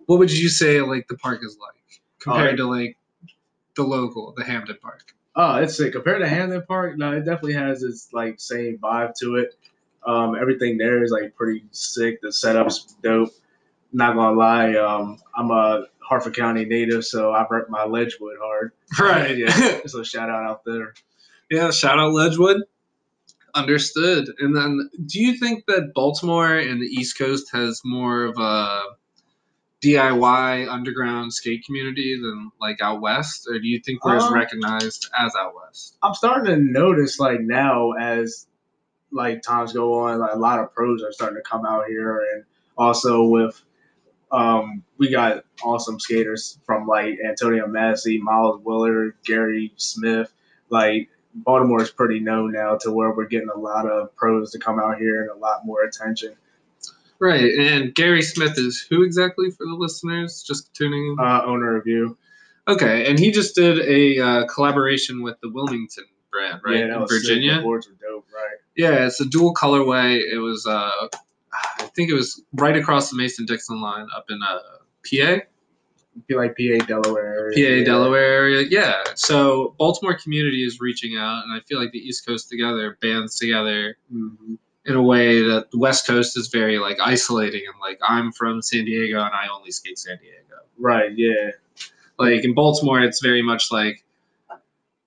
what 0.05 0.19
would 0.19 0.31
you 0.31 0.49
say 0.49 0.81
like 0.81 1.07
the 1.07 1.17
park 1.17 1.43
is 1.43 1.57
like 1.59 2.01
compared 2.19 2.57
to 2.57 2.65
like 2.65 2.97
the 3.75 3.83
local, 3.83 4.33
the 4.37 4.43
Hampden 4.43 4.77
Park? 4.79 5.15
Oh, 5.35 5.55
it's 5.57 5.77
sick. 5.77 5.93
Compared 5.93 6.21
to 6.21 6.27
Hampden 6.27 6.63
Park, 6.67 6.97
no, 6.97 7.13
it 7.13 7.19
definitely 7.19 7.53
has 7.53 7.83
its 7.83 8.09
like 8.11 8.39
same 8.39 8.77
vibe 8.77 9.13
to 9.21 9.35
it. 9.37 9.55
Um, 10.05 10.35
everything 10.35 10.77
there 10.77 11.03
is 11.03 11.11
like 11.11 11.35
pretty 11.35 11.63
sick. 11.71 12.21
The 12.21 12.31
setup's 12.33 12.95
dope. 13.01 13.29
Not 13.93 14.15
gonna 14.15 14.37
lie, 14.37 14.75
um, 14.75 15.19
I'm 15.35 15.51
a 15.51 15.85
Harford 15.99 16.35
County 16.35 16.65
native, 16.65 17.05
so 17.05 17.31
I 17.31 17.45
rep 17.49 17.69
my 17.69 17.85
Ledgewood 17.85 18.37
hard. 18.41 18.71
Right. 18.99 19.37
Yeah. 19.37 19.79
So 19.87 20.03
shout 20.03 20.29
out 20.29 20.43
out 20.43 20.63
there. 20.65 20.93
Yeah, 21.49 21.71
shout 21.71 21.99
out 21.99 22.13
Ledgewood. 22.13 22.63
Understood. 23.53 24.29
And 24.39 24.55
then, 24.55 24.89
do 25.05 25.19
you 25.19 25.37
think 25.37 25.65
that 25.67 25.91
Baltimore 25.93 26.55
and 26.55 26.81
the 26.81 26.85
East 26.85 27.17
Coast 27.17 27.49
has 27.51 27.81
more 27.83 28.23
of 28.23 28.37
a 28.37 28.83
DIY 29.81 30.69
underground 30.69 31.33
skate 31.33 31.65
community 31.65 32.19
than 32.21 32.51
like 32.59 32.81
out 32.81 33.01
west, 33.01 33.47
or 33.49 33.59
do 33.59 33.67
you 33.67 33.79
think 33.79 34.05
we're 34.05 34.17
as 34.17 34.23
Um, 34.23 34.33
recognized 34.33 35.09
as 35.17 35.33
out 35.35 35.53
west? 35.55 35.97
I'm 36.03 36.13
starting 36.13 36.45
to 36.45 36.57
notice 36.57 37.19
like 37.19 37.41
now 37.41 37.91
as 37.93 38.47
like 39.11 39.41
times 39.41 39.73
go 39.73 39.93
on, 40.01 40.19
like 40.19 40.33
a 40.33 40.37
lot 40.37 40.59
of 40.59 40.73
pros 40.73 41.03
are 41.03 41.11
starting 41.11 41.37
to 41.37 41.49
come 41.49 41.65
out 41.65 41.85
here, 41.87 42.21
and 42.33 42.45
also 42.77 43.23
with 43.23 43.61
um, 44.31 44.83
we 44.97 45.09
got 45.09 45.43
awesome 45.63 45.99
skaters 45.99 46.57
from 46.65 46.87
like 46.87 47.17
Antonio 47.25 47.67
Massey, 47.67 48.17
Miles 48.19 48.61
Willard, 48.63 49.15
Gary 49.25 49.73
Smith. 49.77 50.31
Like 50.69 51.09
Baltimore 51.33 51.81
is 51.81 51.91
pretty 51.91 52.19
known 52.19 52.51
now 52.51 52.77
to 52.81 52.91
where 52.91 53.11
we're 53.13 53.27
getting 53.27 53.49
a 53.49 53.57
lot 53.57 53.89
of 53.89 54.15
pros 54.15 54.51
to 54.51 54.59
come 54.59 54.79
out 54.79 54.97
here 54.99 55.21
and 55.21 55.31
a 55.31 55.35
lot 55.35 55.65
more 55.65 55.83
attention. 55.83 56.35
Right. 57.21 57.53
And 57.53 57.93
Gary 57.93 58.23
Smith 58.23 58.57
is 58.57 58.85
who 58.89 59.03
exactly 59.03 59.51
for 59.51 59.65
the 59.67 59.75
listeners 59.75 60.43
just 60.45 60.73
tuning 60.73 61.15
in? 61.17 61.23
Uh, 61.23 61.43
owner 61.45 61.77
of 61.77 61.83
Vu, 61.85 62.17
Okay, 62.67 63.07
and 63.09 63.17
he 63.19 63.31
just 63.31 63.55
did 63.55 63.79
a 63.79 64.19
uh, 64.19 64.47
collaboration 64.47 65.21
with 65.21 65.39
the 65.41 65.49
Wilmington 65.49 66.05
brand, 66.31 66.61
right, 66.65 66.77
yeah, 66.77 66.95
in 66.95 66.99
was 67.01 67.11
sick. 67.11 67.21
Virginia. 67.21 67.55
The 67.57 67.61
boards 67.61 67.87
were 67.87 67.93
dope, 68.01 68.25
right? 68.33 68.57
Yeah, 68.75 69.05
it's 69.05 69.19
a 69.21 69.25
dual 69.25 69.53
colorway. 69.53 70.19
It 70.19 70.39
was, 70.39 70.65
uh, 70.65 70.89
I 71.53 71.83
think 71.95 72.09
it 72.09 72.13
was 72.15 72.41
right 72.53 72.75
across 72.75 73.09
the 73.11 73.17
Mason 73.17 73.45
Dixon 73.45 73.81
line 73.81 74.07
up 74.15 74.25
in 74.29 74.39
uh, 74.41 74.59
PA. 75.03 75.43
feel 76.27 76.37
like 76.37 76.55
PA 76.57 76.85
Delaware. 76.85 77.51
PA. 77.53 77.83
Delaware 77.85 78.23
area. 78.33 78.65
Yeah. 78.69 79.03
So 79.15 79.75
Baltimore 79.77 80.15
community 80.17 80.63
is 80.65 80.79
reaching 80.79 81.17
out, 81.17 81.43
and 81.43 81.53
I 81.53 81.59
feel 81.67 81.79
like 81.79 81.91
the 81.91 81.99
East 81.99 82.25
Coast 82.25 82.49
together 82.49 82.97
bands 83.01 83.37
together 83.37 83.97
Mhm. 84.13 84.57
In 84.85 84.95
a 84.95 85.01
way 85.01 85.41
that 85.41 85.69
the 85.71 85.77
West 85.77 86.07
Coast 86.07 86.37
is 86.37 86.47
very 86.47 86.79
like 86.79 86.97
isolating 86.99 87.61
and 87.67 87.79
like 87.79 87.99
I'm 88.07 88.31
from 88.31 88.61
San 88.61 88.85
Diego 88.85 89.17
and 89.21 89.33
I 89.33 89.47
only 89.53 89.71
skate 89.71 89.99
San 89.99 90.17
Diego. 90.17 90.37
Right. 90.77 91.11
Yeah. 91.15 91.51
Like 92.17 92.43
in 92.43 92.53
Baltimore, 92.53 92.99
it's 93.01 93.21
very 93.21 93.41
much 93.41 93.71
like 93.71 94.03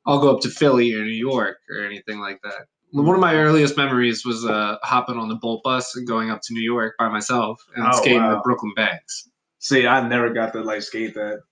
I'll 0.07 0.21
go 0.21 0.35
up 0.35 0.43
to 0.43 0.49
Philly 0.51 0.95
or 0.95 1.03
New 1.03 1.11
York 1.11 1.59
or 1.71 1.85
anything 1.85 2.21
like 2.21 2.41
that. 2.43 2.67
One 2.93 3.15
of 3.15 3.21
my 3.21 3.35
earliest 3.35 3.77
memories 3.77 4.25
was 4.25 4.45
uh, 4.45 4.77
hopping 4.83 5.17
on 5.17 5.29
the 5.29 5.35
Bolt 5.35 5.63
bus 5.65 5.97
and 5.97 6.07
going 6.07 6.31
up 6.31 6.43
to 6.43 6.55
New 6.55 6.63
York 6.63 6.95
by 6.99 7.09
myself 7.09 7.61
and 7.75 7.85
Oh, 7.87 7.97
skating 7.97 8.23
wow. 8.23 8.37
the 8.37 8.41
Brooklyn 8.43 8.73
Banks. 8.77 9.29
See, 9.59 9.87
I 9.87 10.07
never 10.07 10.31
got 10.31 10.53
to 10.53 10.61
like 10.63 10.83
skate 10.83 11.15
that. 11.15 11.43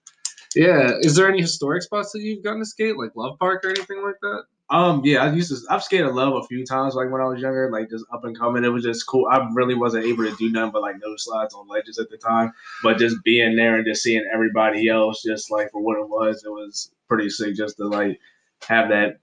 Yeah. 0.55 0.93
Is 1.01 1.17
there 1.17 1.29
any 1.29 1.41
historic 1.41 1.83
spots 1.83 2.13
that 2.13 2.21
you've 2.21 2.45
gotten 2.45 2.61
to 2.61 2.67
skate, 2.67 2.97
like 2.97 3.17
Love 3.17 3.39
Park 3.41 3.65
or 3.65 3.71
anything 3.71 4.03
like 4.05 4.21
that? 4.21 4.45
Um, 4.73 5.03
yeah, 5.05 5.23
I 5.23 5.31
used 5.33 5.51
to. 5.51 5.59
I've 5.69 5.85
skated 5.85 6.07
a 6.07 6.11
love 6.11 6.35
a 6.35 6.47
few 6.47 6.65
times, 6.65 6.95
like 6.95 7.11
when 7.11 7.21
I 7.21 7.27
was 7.27 7.41
younger, 7.43 7.71
like 7.71 7.91
just 7.91 8.07
up 8.11 8.25
and 8.25 8.37
coming. 8.37 8.65
It 8.65 8.69
was 8.69 8.83
just 8.83 9.07
cool. 9.07 9.27
I 9.31 9.47
really 9.53 9.75
wasn't 9.75 10.07
able 10.07 10.25
to 10.25 10.35
do 10.37 10.51
nothing 10.51 10.71
but 10.73 10.81
like 10.81 10.97
no 10.97 11.15
slides 11.17 11.55
on 11.55 11.69
ledges 11.69 11.99
at 11.99 12.09
the 12.09 12.17
time. 12.17 12.53
But 12.83 12.97
just 12.97 13.23
being 13.23 13.55
there 13.55 13.77
and 13.77 13.85
just 13.87 14.03
seeing 14.03 14.27
everybody 14.33 14.89
else, 14.89 15.23
just 15.23 15.51
like 15.51 15.71
for 15.73 15.83
what 15.83 15.99
it 15.99 16.09
was, 16.09 16.43
it 16.45 16.49
was 16.49 16.91
pretty 17.07 17.29
sick. 17.29 17.55
Just 17.55 17.77
to 17.77 17.85
like 17.87 18.19
have 18.67 18.89
that, 18.89 19.19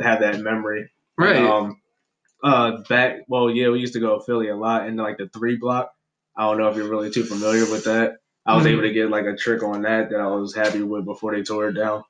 have 0.00 0.20
that 0.20 0.38
memory. 0.40 0.88
Right. 1.18 1.36
Um, 1.36 1.82
uh, 2.44 2.82
back. 2.88 3.22
Well, 3.26 3.50
yeah, 3.50 3.70
we 3.70 3.80
used 3.80 3.94
to 3.94 4.00
go 4.00 4.18
to 4.18 4.24
Philly 4.24 4.48
a 4.50 4.56
lot 4.56 4.86
and 4.86 4.96
like 4.96 5.18
the 5.18 5.28
three 5.28 5.56
block. 5.56 5.92
I 6.36 6.42
don't 6.44 6.58
know 6.58 6.68
if 6.68 6.76
you're 6.76 6.88
really 6.88 7.10
too 7.10 7.24
familiar 7.24 7.70
with 7.70 7.84
that. 7.84 8.18
I 8.46 8.54
was 8.56 8.64
Mhm. 8.64 8.70
able 8.70 8.82
to 8.82 8.92
get 8.92 9.10
like 9.10 9.26
a 9.26 9.36
trick 9.36 9.62
on 9.64 9.82
that 9.82 10.10
that 10.10 10.20
I 10.20 10.28
was 10.28 10.54
happy 10.54 10.82
with 10.82 11.04
before 11.04 11.34
they 11.34 11.42
tore 11.42 11.68
it 11.68 11.72
down. 11.74 12.04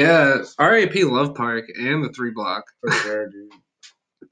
Yeah. 0.00 0.42
RAP 0.58 0.94
Love 0.96 1.34
Park 1.34 1.64
and 1.78 2.04
the 2.04 2.10
three 2.10 2.30
block. 2.30 2.64
For 2.82 2.92
sure, 2.92 3.28
dude. 3.30 3.52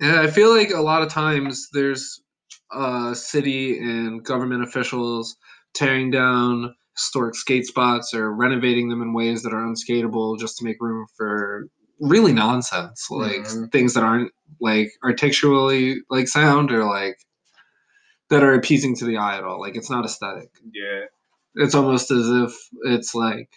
Yeah, 0.01 0.23
I 0.23 0.27
feel 0.29 0.51
like 0.55 0.71
a 0.71 0.81
lot 0.81 1.03
of 1.03 1.09
times 1.09 1.69
there's 1.73 2.21
uh, 2.73 3.15
city 3.15 3.79
and 3.79 4.25
government 4.25 4.65
officials 4.65 5.37
tearing 5.75 6.11
down 6.11 6.75
historic 6.97 7.35
skate 7.35 7.67
spots 7.67 8.15
or 8.15 8.33
renovating 8.33 8.89
them 8.89 9.03
in 9.03 9.13
ways 9.13 9.43
that 9.43 9.53
are 9.53 9.65
unskateable 9.65 10.39
just 10.39 10.59
to 10.59 10.65
make 10.65 10.77
room 10.81 11.07
for 11.17 11.67
really 12.01 12.33
nonsense, 12.33 13.07
like 13.11 13.43
Mhm. 13.43 13.71
things 13.73 13.95
that 13.95 14.03
aren't 14.05 14.33
like 14.61 14.91
architecturally 15.03 15.97
like 16.11 16.29
sound 16.29 16.71
or 16.73 16.85
like 16.85 17.19
that 18.31 18.43
are 18.43 18.55
appeasing 18.55 18.97
to 18.97 19.05
the 19.05 19.17
eye 19.17 19.37
at 19.37 19.45
all. 19.45 19.61
Like 19.61 19.77
it's 19.77 19.91
not 19.91 20.05
aesthetic. 20.05 20.51
Yeah. 20.73 21.05
It's 21.57 21.75
almost 21.75 22.11
as 22.11 22.29
if 22.29 22.53
it's 22.85 23.15
like 23.15 23.49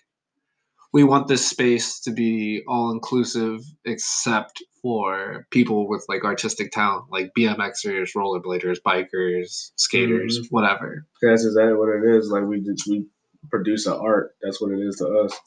we 0.93 1.04
want 1.04 1.28
this 1.28 1.47
space 1.47 2.00
to 2.02 2.12
be 2.12 2.63
all 2.67 2.91
inclusive 2.91 3.62
except 3.86 4.63
for 4.82 5.45
people 5.52 5.88
with 5.88 6.06
like 6.08 6.23
artistic 6.23 6.71
talent 6.71 7.06
like 7.12 7.32
bmxers 7.38 8.10
rollerbladers 8.15 8.78
bikers 8.86 9.71
skaters 9.76 10.39
mm-hmm. 10.39 10.47
whatever 10.56 11.06
That's 11.21 11.45
exactly 11.45 11.73
what 11.73 11.89
it 11.89 12.04
is. 12.15 12.30
Like 12.30 12.43
we 12.43 12.62
just 12.62 12.88
we 12.88 13.06
produce 13.50 13.86
an 13.86 13.93
art. 13.93 14.36
That's 14.41 14.62
what 14.62 14.71
it 14.71 14.80
is 14.80 14.97
to 14.97 15.08
us. 15.08 15.39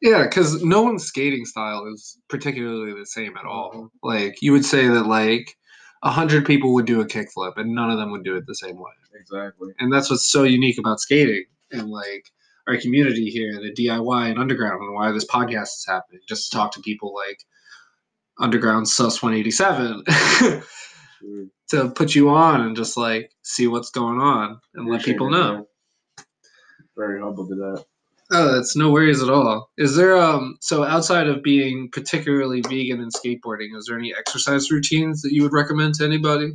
yeah 0.00 0.24
because 0.24 0.62
no 0.64 0.82
one's 0.82 1.04
skating 1.04 1.44
style 1.44 1.86
is 1.92 2.18
particularly 2.28 2.92
the 2.98 3.06
same 3.06 3.36
at 3.36 3.44
all 3.44 3.90
like 4.02 4.36
you 4.42 4.52
would 4.52 4.64
say 4.64 4.88
that 4.88 5.06
like 5.06 5.54
a 6.02 6.10
hundred 6.10 6.44
people 6.44 6.74
would 6.74 6.86
do 6.86 7.00
a 7.00 7.06
kickflip 7.06 7.52
and 7.56 7.74
none 7.74 7.90
of 7.90 7.98
them 7.98 8.10
would 8.10 8.24
do 8.24 8.36
it 8.36 8.44
the 8.46 8.54
same 8.54 8.76
way 8.76 8.90
Exactly. 9.20 9.72
and 9.78 9.92
that's 9.92 10.10
what's 10.10 10.28
so 10.30 10.42
unique 10.42 10.78
about 10.78 10.98
skating 11.00 11.44
and 11.70 11.88
like 11.88 12.26
our 12.68 12.76
community 12.76 13.26
here, 13.26 13.52
the 13.60 13.72
DIY 13.72 14.30
and 14.30 14.38
underground, 14.38 14.82
and 14.82 14.94
why 14.94 15.10
this 15.12 15.26
podcast 15.26 15.62
is 15.62 15.84
happening, 15.88 16.20
just 16.28 16.50
to 16.50 16.56
talk 16.56 16.72
to 16.72 16.80
people 16.80 17.14
like 17.14 17.38
Underground 18.38 18.88
Sus 18.88 19.22
187 19.22 20.04
Mm, 21.24 21.50
to 21.70 21.90
put 21.90 22.14
you 22.14 22.30
on 22.30 22.60
and 22.62 22.76
just 22.76 22.96
like 22.96 23.30
see 23.42 23.66
what's 23.68 23.90
going 23.90 24.18
on 24.18 24.58
and 24.74 24.88
let 24.88 25.04
people 25.04 25.30
know. 25.30 25.54
man. 25.54 25.66
Very 26.96 27.20
humble 27.20 27.46
to 27.46 27.54
that. 27.54 27.84
Oh, 28.32 28.54
that's 28.54 28.74
no 28.76 28.90
worries 28.90 29.22
at 29.22 29.30
all. 29.30 29.70
Is 29.78 29.94
there 29.94 30.16
um 30.16 30.56
so 30.60 30.84
outside 30.84 31.28
of 31.28 31.42
being 31.42 31.90
particularly 31.92 32.62
vegan 32.62 33.00
and 33.00 33.12
skateboarding, 33.12 33.76
is 33.76 33.86
there 33.86 33.98
any 33.98 34.14
exercise 34.18 34.70
routines 34.70 35.22
that 35.22 35.32
you 35.32 35.42
would 35.42 35.52
recommend 35.52 35.94
to 35.94 36.04
anybody? 36.04 36.52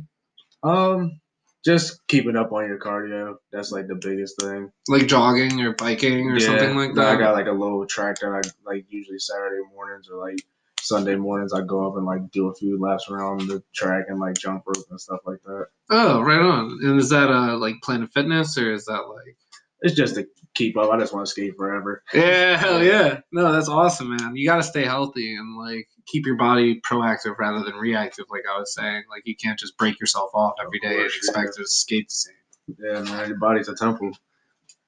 Um, 0.62 1.20
just 1.68 2.06
keeping 2.06 2.34
up 2.34 2.50
on 2.52 2.66
your 2.66 2.78
cardio. 2.78 3.36
That's 3.52 3.70
like 3.70 3.88
the 3.88 3.94
biggest 3.94 4.40
thing. 4.40 4.72
Like 4.88 5.06
jogging 5.06 5.60
or 5.60 5.74
biking 5.74 6.30
or 6.30 6.40
something 6.40 6.74
like 6.74 6.94
that? 6.94 7.16
I 7.16 7.18
got 7.18 7.34
like 7.34 7.46
a 7.46 7.52
little 7.52 7.84
track 7.84 8.20
that 8.20 8.30
I 8.30 8.40
like 8.64 8.86
usually 8.88 9.18
Saturday 9.18 9.60
mornings 9.74 10.08
or 10.10 10.18
like 10.18 10.40
Sunday 10.80 11.16
mornings. 11.16 11.52
I 11.52 11.60
go 11.60 11.86
up 11.86 11.96
and 11.98 12.06
like 12.06 12.30
do 12.30 12.48
a 12.48 12.54
few 12.54 12.80
laps 12.80 13.10
around 13.10 13.48
the 13.48 13.62
track 13.74 14.06
and 14.08 14.18
like 14.18 14.38
jump 14.38 14.62
rope 14.66 14.86
and 14.88 14.98
stuff 14.98 15.20
like 15.26 15.42
that. 15.44 15.66
Oh, 15.90 16.22
right 16.22 16.40
on. 16.40 16.78
And 16.82 16.98
is 16.98 17.10
that 17.10 17.28
uh 17.28 17.58
like 17.58 17.82
Planet 17.82 18.10
Fitness 18.14 18.56
or 18.56 18.72
is 18.72 18.86
that 18.86 19.02
like 19.02 19.36
It's 19.80 19.94
just 19.94 20.16
to 20.16 20.26
keep 20.54 20.76
up. 20.76 20.90
I 20.90 20.98
just 20.98 21.12
want 21.12 21.26
to 21.26 21.30
skate 21.30 21.56
forever. 21.56 22.02
Yeah, 22.12 22.56
hell 22.58 22.82
yeah. 22.82 23.20
No, 23.32 23.52
that's 23.52 23.68
awesome, 23.68 24.16
man. 24.16 24.34
You 24.34 24.46
gotta 24.46 24.62
stay 24.62 24.84
healthy 24.84 25.34
and 25.34 25.56
like 25.58 25.88
keep 26.06 26.26
your 26.26 26.36
body 26.36 26.80
proactive 26.80 27.38
rather 27.38 27.64
than 27.64 27.74
reactive, 27.74 28.26
like 28.30 28.42
I 28.52 28.58
was 28.58 28.74
saying. 28.74 29.04
Like 29.10 29.22
you 29.24 29.36
can't 29.36 29.58
just 29.58 29.76
break 29.76 30.00
yourself 30.00 30.30
off 30.34 30.54
every 30.64 30.80
day 30.80 30.96
and 30.96 31.06
expect 31.06 31.54
to 31.56 31.66
skate 31.66 32.08
the 32.08 32.14
same. 32.14 32.34
Yeah, 32.82 33.00
man. 33.02 33.28
Your 33.28 33.38
body's 33.38 33.68
a 33.68 33.74
temple. 33.74 34.10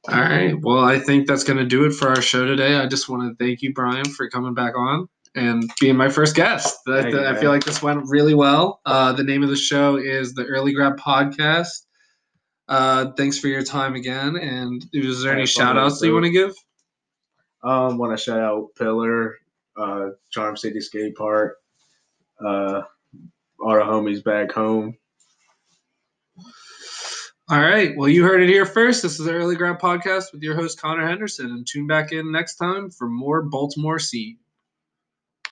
All 0.09 0.19
right. 0.19 0.55
Well, 0.61 0.83
I 0.83 0.99
think 0.99 1.27
that's 1.27 1.45
going 1.45 1.59
to 1.59 1.65
do 1.65 1.85
it 1.85 1.93
for 1.93 2.09
our 2.09 2.23
show 2.23 2.47
today. 2.47 2.77
I 2.77 2.87
just 2.87 3.09
want 3.09 3.23
to 3.23 3.45
thank 3.45 3.61
you, 3.61 3.75
Brian, 3.75 4.07
for 4.07 4.29
coming 4.31 4.55
back 4.55 4.73
on 4.77 5.09
and 5.35 5.71
being 5.79 5.97
my 5.97 6.09
first 6.09 6.35
guest. 6.35 6.79
I, 6.89 7.09
you, 7.09 7.27
I 7.27 7.37
feel 7.37 7.51
like 7.51 7.65
this 7.65 7.83
went 7.83 8.09
really 8.09 8.35
well. 8.35 8.81
Uh, 8.87 9.13
the 9.13 9.23
name 9.23 9.43
of 9.43 9.51
the 9.51 9.57
show 9.57 9.97
is 9.97 10.33
the 10.33 10.45
Early 10.45 10.73
Grab 10.73 10.97
Podcast. 10.97 11.85
Uh, 12.71 13.11
thanks 13.17 13.37
for 13.37 13.49
your 13.49 13.65
time 13.65 13.97
again. 13.97 14.37
And 14.37 14.87
is 14.93 15.23
there 15.23 15.33
any 15.33 15.45
shout 15.45 15.77
outs 15.77 15.99
that 15.99 16.07
you 16.07 16.15
want 16.15 16.27
to 16.27 16.31
give? 16.31 16.55
Um, 17.65 17.99
want 17.99 18.17
to 18.17 18.23
shout 18.23 18.39
out 18.39 18.69
Pillar, 18.79 19.39
uh, 19.77 20.11
Charm 20.31 20.57
City 20.57 20.81
Skate 20.81 21.17
Park, 21.17 21.57
uh, 22.43 22.83
all 23.61 23.75
the 23.75 23.81
homies 23.81 24.23
back 24.23 24.53
home. 24.53 24.97
All 27.51 27.61
right. 27.61 27.97
Well, 27.97 28.09
you 28.09 28.23
heard 28.23 28.41
it 28.41 28.49
here 28.49 28.65
first. 28.65 29.03
This 29.03 29.19
is 29.19 29.27
the 29.27 29.33
Early 29.33 29.57
Grab 29.57 29.81
Podcast 29.81 30.33
with 30.33 30.41
your 30.41 30.55
host, 30.55 30.81
Connor 30.81 31.07
Henderson. 31.09 31.47
And 31.47 31.67
tune 31.67 31.89
back 31.89 32.13
in 32.13 32.31
next 32.31 32.55
time 32.55 32.91
for 32.91 33.09
more 33.09 33.43
Baltimore 33.43 33.99
Scene. 33.99 34.39